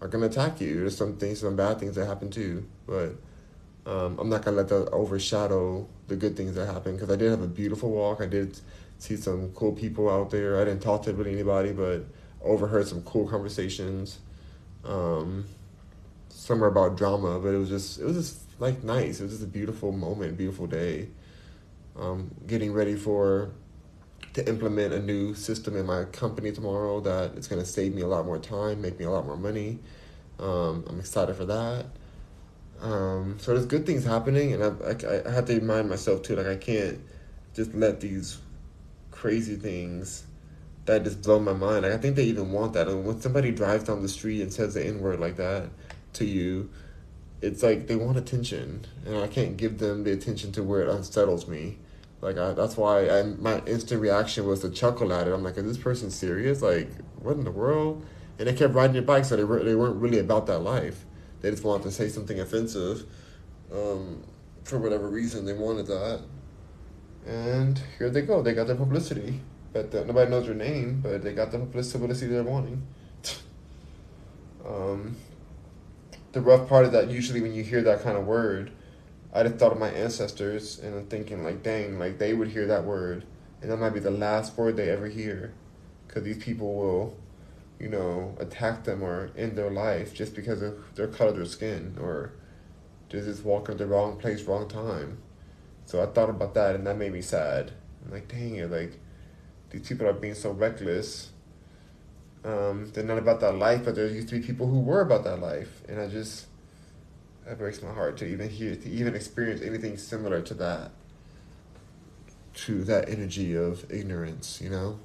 [0.01, 0.81] are gonna attack you.
[0.81, 2.65] There's some things, some bad things that happen too.
[2.85, 3.15] But
[3.85, 7.29] um, I'm not gonna let that overshadow the good things that happen because I did
[7.29, 8.21] have a beautiful walk.
[8.21, 8.59] I did
[8.97, 10.59] see some cool people out there.
[10.59, 12.05] I didn't talk to really anybody, but
[12.43, 14.19] overheard some cool conversations.
[14.83, 15.45] Um,
[16.49, 19.19] somewhere about drama, but it was just it was just like nice.
[19.19, 21.09] It was just a beautiful moment, beautiful day.
[21.95, 23.51] Um, getting ready for
[24.33, 28.01] to implement a new system in my company tomorrow that it's going to save me
[28.01, 29.77] a lot more time, make me a lot more money.
[30.39, 31.85] Um, I'm excited for that.
[32.81, 36.35] Um, so there's good things happening, and I, I, I have to remind myself too,
[36.35, 36.99] like I can't
[37.53, 38.39] just let these
[39.11, 40.23] crazy things
[40.85, 41.83] that just blow my mind.
[41.83, 42.87] Like I think they even want that.
[42.87, 45.69] And when somebody drives down the street and says the N word like that
[46.19, 46.69] to you,
[47.41, 50.89] it's like they want attention, and I can't give them the attention to where it
[50.89, 51.77] unsettles me.
[52.21, 55.33] Like I, that's why I, my instant reaction was to chuckle at it.
[55.33, 56.61] I'm like, is this person serious?
[56.61, 56.89] Like,
[57.21, 58.05] what in the world?
[58.37, 61.05] And they kept riding their bike, so they were, they weren't really about that life.
[61.41, 63.05] They just wanted to say something offensive,
[63.73, 64.23] um,
[64.63, 66.21] for whatever reason they wanted that.
[67.25, 68.41] And here they go.
[68.41, 69.39] They got their publicity,
[69.71, 71.01] but the, nobody knows their name.
[71.01, 72.85] But they got the publicity they're wanting.
[74.65, 75.15] um,
[76.31, 78.71] the rough part of that usually when you hear that kind of word,
[79.33, 82.67] I just thought of my ancestors and I'm thinking like, dang, like they would hear
[82.67, 83.25] that word,
[83.61, 85.53] and that might be the last word they ever hear,
[86.07, 87.17] because these people will,
[87.79, 91.45] you know, attack them or end their life just because of their color of their
[91.45, 92.33] skin or
[93.09, 95.17] just just walking the wrong place, wrong time.
[95.85, 97.71] So I thought about that, and that made me sad.
[98.05, 98.99] I'm like, dang it, like
[99.71, 101.28] these people are being so reckless.
[102.43, 105.23] Um, they're not about that life, but there used to be people who were about
[105.25, 106.47] that life, and I just
[107.45, 110.91] that breaks my heart to even hear, to even experience anything similar to that,
[112.53, 114.61] to that energy of ignorance.
[114.61, 114.99] You know.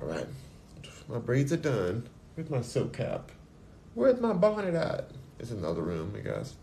[0.00, 0.26] All right,
[1.08, 2.08] my braids are done.
[2.34, 3.32] Where's my silk cap?
[3.94, 5.10] Where's my bonnet at?
[5.40, 6.54] It's in another room, I guess.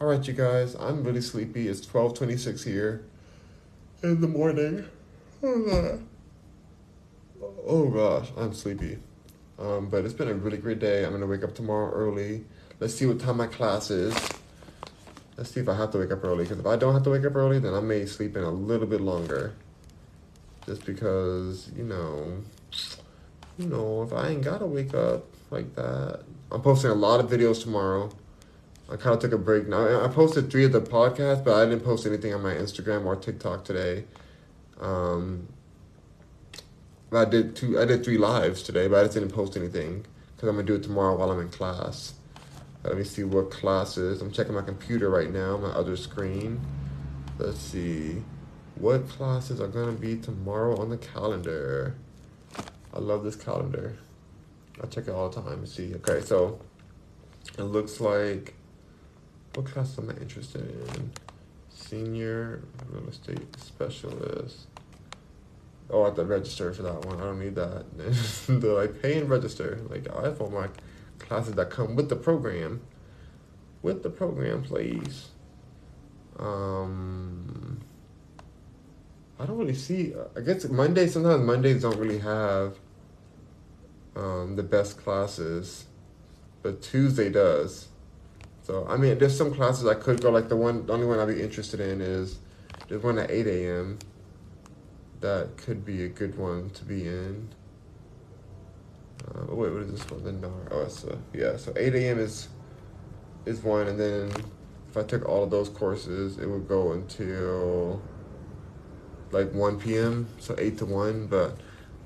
[0.00, 1.68] All right, you guys, I'm really sleepy.
[1.68, 3.04] It's 12:26 here
[4.02, 4.86] in the morning.
[7.66, 8.98] Oh gosh, I'm sleepy.
[9.58, 11.04] Um, but it's been a really great day.
[11.04, 12.44] I'm gonna wake up tomorrow early.
[12.80, 14.14] Let's see what time my class is.
[15.36, 16.44] Let's see if I have to wake up early.
[16.44, 18.50] Because if I don't have to wake up early, then I may sleep in a
[18.50, 19.54] little bit longer.
[20.66, 22.42] Just because, you know,
[23.58, 26.20] you know, if I ain't gotta wake up like that.
[26.52, 28.10] I'm posting a lot of videos tomorrow.
[28.90, 30.04] I kind of took a break now.
[30.04, 33.16] I posted three of the podcasts, but I didn't post anything on my Instagram or
[33.16, 34.04] TikTok today.
[34.80, 35.48] Um,
[37.16, 37.78] I did two.
[37.78, 40.04] I did three lives today, but I just didn't post anything
[40.34, 42.14] because I'm gonna do it tomorrow while I'm in class.
[42.84, 44.20] Uh, let me see what classes.
[44.20, 46.60] I'm checking my computer right now, my other screen.
[47.38, 48.22] Let's see
[48.76, 51.94] what classes are gonna be tomorrow on the calendar.
[52.92, 53.96] I love this calendar.
[54.82, 55.94] I check it all the time see.
[55.96, 56.60] Okay, so
[57.58, 58.54] it looks like
[59.54, 61.12] what class am I interested in?
[61.70, 64.66] Senior real estate specialist.
[65.90, 67.20] Oh, I have to register for that one.
[67.20, 67.84] I don't need that.
[68.48, 69.80] the like pay and register.
[69.88, 70.68] Like I have all my
[71.18, 72.80] classes that come with the program.
[73.82, 75.28] With the program, please.
[76.38, 77.80] Um,
[79.38, 80.14] I don't really see.
[80.36, 81.06] I guess Monday.
[81.06, 82.78] Sometimes Mondays don't really have
[84.16, 85.86] um, the best classes,
[86.62, 87.88] but Tuesday does.
[88.62, 90.30] So I mean, there's some classes I could go.
[90.30, 92.38] Like the one, the only one I'd be interested in is
[92.88, 93.98] there's one at eight a.m.
[95.24, 97.48] That could be a good one to be in.
[99.34, 100.22] Oh wait, what is this one?
[100.22, 100.52] The NAR.
[100.70, 101.56] Oh, it's uh, yeah.
[101.56, 102.18] So eight a.m.
[102.18, 102.48] is
[103.46, 104.30] is one, and then
[104.88, 108.02] if I took all of those courses, it would go until
[109.32, 110.28] like one p.m.
[110.38, 111.56] So eight to one, but.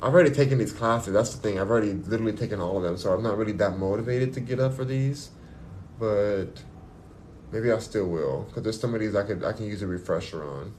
[0.00, 1.12] I've already taken these classes.
[1.12, 1.58] That's the thing.
[1.58, 4.60] I've already literally taken all of them, so I'm not really that motivated to get
[4.60, 5.30] up for these
[5.98, 6.62] but
[7.50, 9.86] maybe I still will because there's some of these I could I can use a
[9.86, 10.74] refresher on.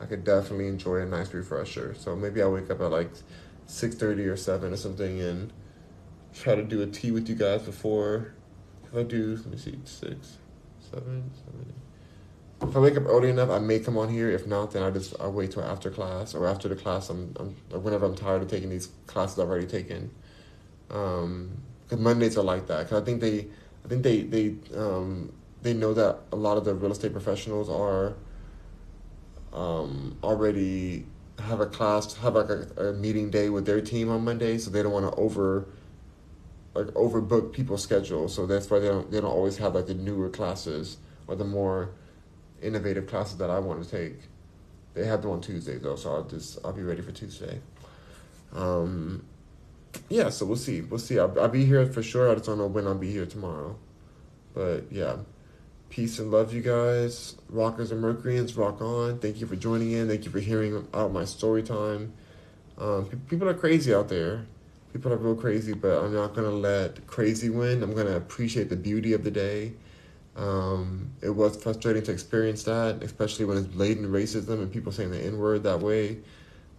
[0.00, 1.94] I could definitely enjoy a nice refresher.
[1.98, 3.10] So maybe I'll wake up at like
[3.66, 5.52] six thirty or seven or something and
[6.34, 8.34] try to do a tea with you guys before.
[8.84, 10.38] If I do, let me see, six,
[10.90, 11.74] seven, seven.
[12.62, 14.30] If I wake up early enough, I may come on here.
[14.30, 17.10] If not, then I just I wait till after class or after the class.
[17.10, 20.10] I'm, I'm or whenever I'm tired of taking these classes I've already taken.
[20.90, 22.88] Um, because Mondays are like that.
[22.88, 23.46] Cause I think they
[23.84, 25.32] I think they they um,
[25.62, 28.14] they know that a lot of the real estate professionals are
[29.56, 31.06] um, already
[31.40, 34.70] have a class have like a, a, meeting day with their team on Monday, so
[34.70, 35.66] they don't want to over
[36.74, 38.34] like overbook people's schedules.
[38.34, 41.44] So that's why they don't they don't always have like the newer classes or the
[41.44, 41.90] more
[42.62, 44.18] innovative classes that I want to take.
[44.94, 47.60] They have them on Tuesday though, so I'll just I'll be ready for Tuesday.
[48.54, 49.24] Um,
[50.10, 50.82] yeah, so we'll see.
[50.82, 51.18] We'll see.
[51.18, 52.30] I'll, I'll be here for sure.
[52.30, 53.76] I just don't know when I'll be here tomorrow.
[54.54, 55.16] But yeah,
[55.90, 57.36] peace and love, you guys.
[57.48, 59.18] Rockers and Mercuryans, rock on.
[59.18, 60.08] Thank you for joining in.
[60.08, 62.12] Thank you for hearing out my story time.
[62.78, 64.46] Um, people are crazy out there.
[64.92, 67.82] People are real crazy, but I'm not gonna let crazy win.
[67.82, 69.72] I'm gonna appreciate the beauty of the day.
[70.36, 75.10] Um, it was frustrating to experience that, especially when it's blatant racism and people saying
[75.10, 76.18] the N word that way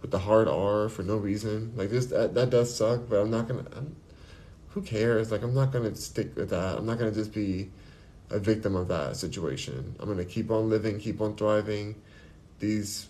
[0.00, 1.72] with the hard R for no reason.
[1.76, 3.66] Like this, that, that does suck, but I'm not gonna.
[3.76, 3.96] I'm,
[4.70, 5.32] who cares?
[5.32, 6.78] Like I'm not gonna stick with that.
[6.78, 7.70] I'm not gonna just be
[8.30, 9.94] a victim of that situation.
[9.98, 11.96] I'm gonna keep on living, keep on thriving.
[12.58, 13.08] These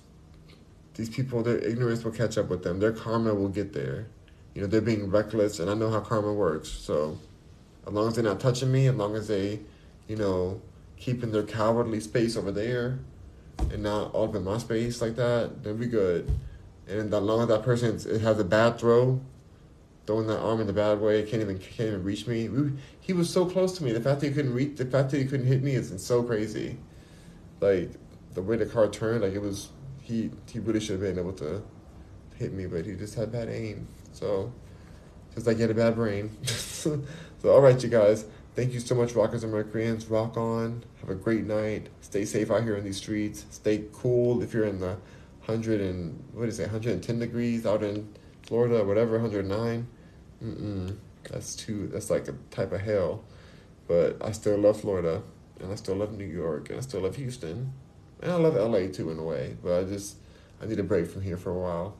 [0.94, 2.80] these people, their ignorance will catch up with them.
[2.80, 4.08] Their karma will get there.
[4.54, 6.68] You know, they're being reckless, and I know how karma works.
[6.68, 7.18] So,
[7.86, 9.60] as long as they're not touching me, as long as they,
[10.08, 10.60] you know,
[10.96, 12.98] keeping their cowardly space over there,
[13.70, 16.28] and not all up in my space like that, then we good
[16.88, 19.20] and as long as that person has a bad throw,
[20.06, 22.48] throwing that arm in the bad way, can't even can't even reach me.
[22.48, 22.72] We,
[23.08, 23.90] he was so close to me.
[23.90, 26.22] The fact that he couldn't reach, the fact that he couldn't hit me is so
[26.22, 26.76] crazy.
[27.58, 27.90] Like
[28.34, 29.70] the way the car turned, like it was,
[30.02, 31.62] he he really should have been able to
[32.36, 33.88] hit me, but he just had bad aim.
[34.12, 34.52] So
[35.34, 36.36] just like he had a bad brain.
[36.44, 37.02] so
[37.44, 38.26] all right, you guys.
[38.54, 40.06] Thank you so much, Rockers and Mercuryans.
[40.06, 40.84] Rock on.
[41.00, 41.88] Have a great night.
[42.02, 43.46] Stay safe out here in these streets.
[43.50, 44.98] Stay cool if you're in the
[45.42, 48.06] hundred and what is it, hundred and ten degrees out in
[48.42, 49.86] Florida, or whatever, hundred nine.
[50.44, 50.98] Mm-mm.
[51.24, 51.88] That's too.
[51.88, 53.24] That's like a type of hell.
[53.86, 55.22] But I still love Florida,
[55.60, 57.72] and I still love New York, and I still love Houston,
[58.20, 59.56] and I love LA too in a way.
[59.62, 60.16] But I just
[60.62, 61.96] I need a break from here for a while.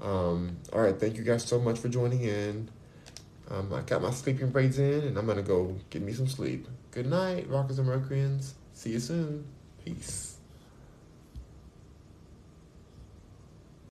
[0.00, 2.70] Um, all right, thank you guys so much for joining in.
[3.50, 6.68] Um, I got my sleeping braids in, and I'm gonna go get me some sleep.
[6.90, 8.54] Good night, Rockers and Mercuryans.
[8.74, 9.44] See you soon.
[9.84, 10.37] Peace.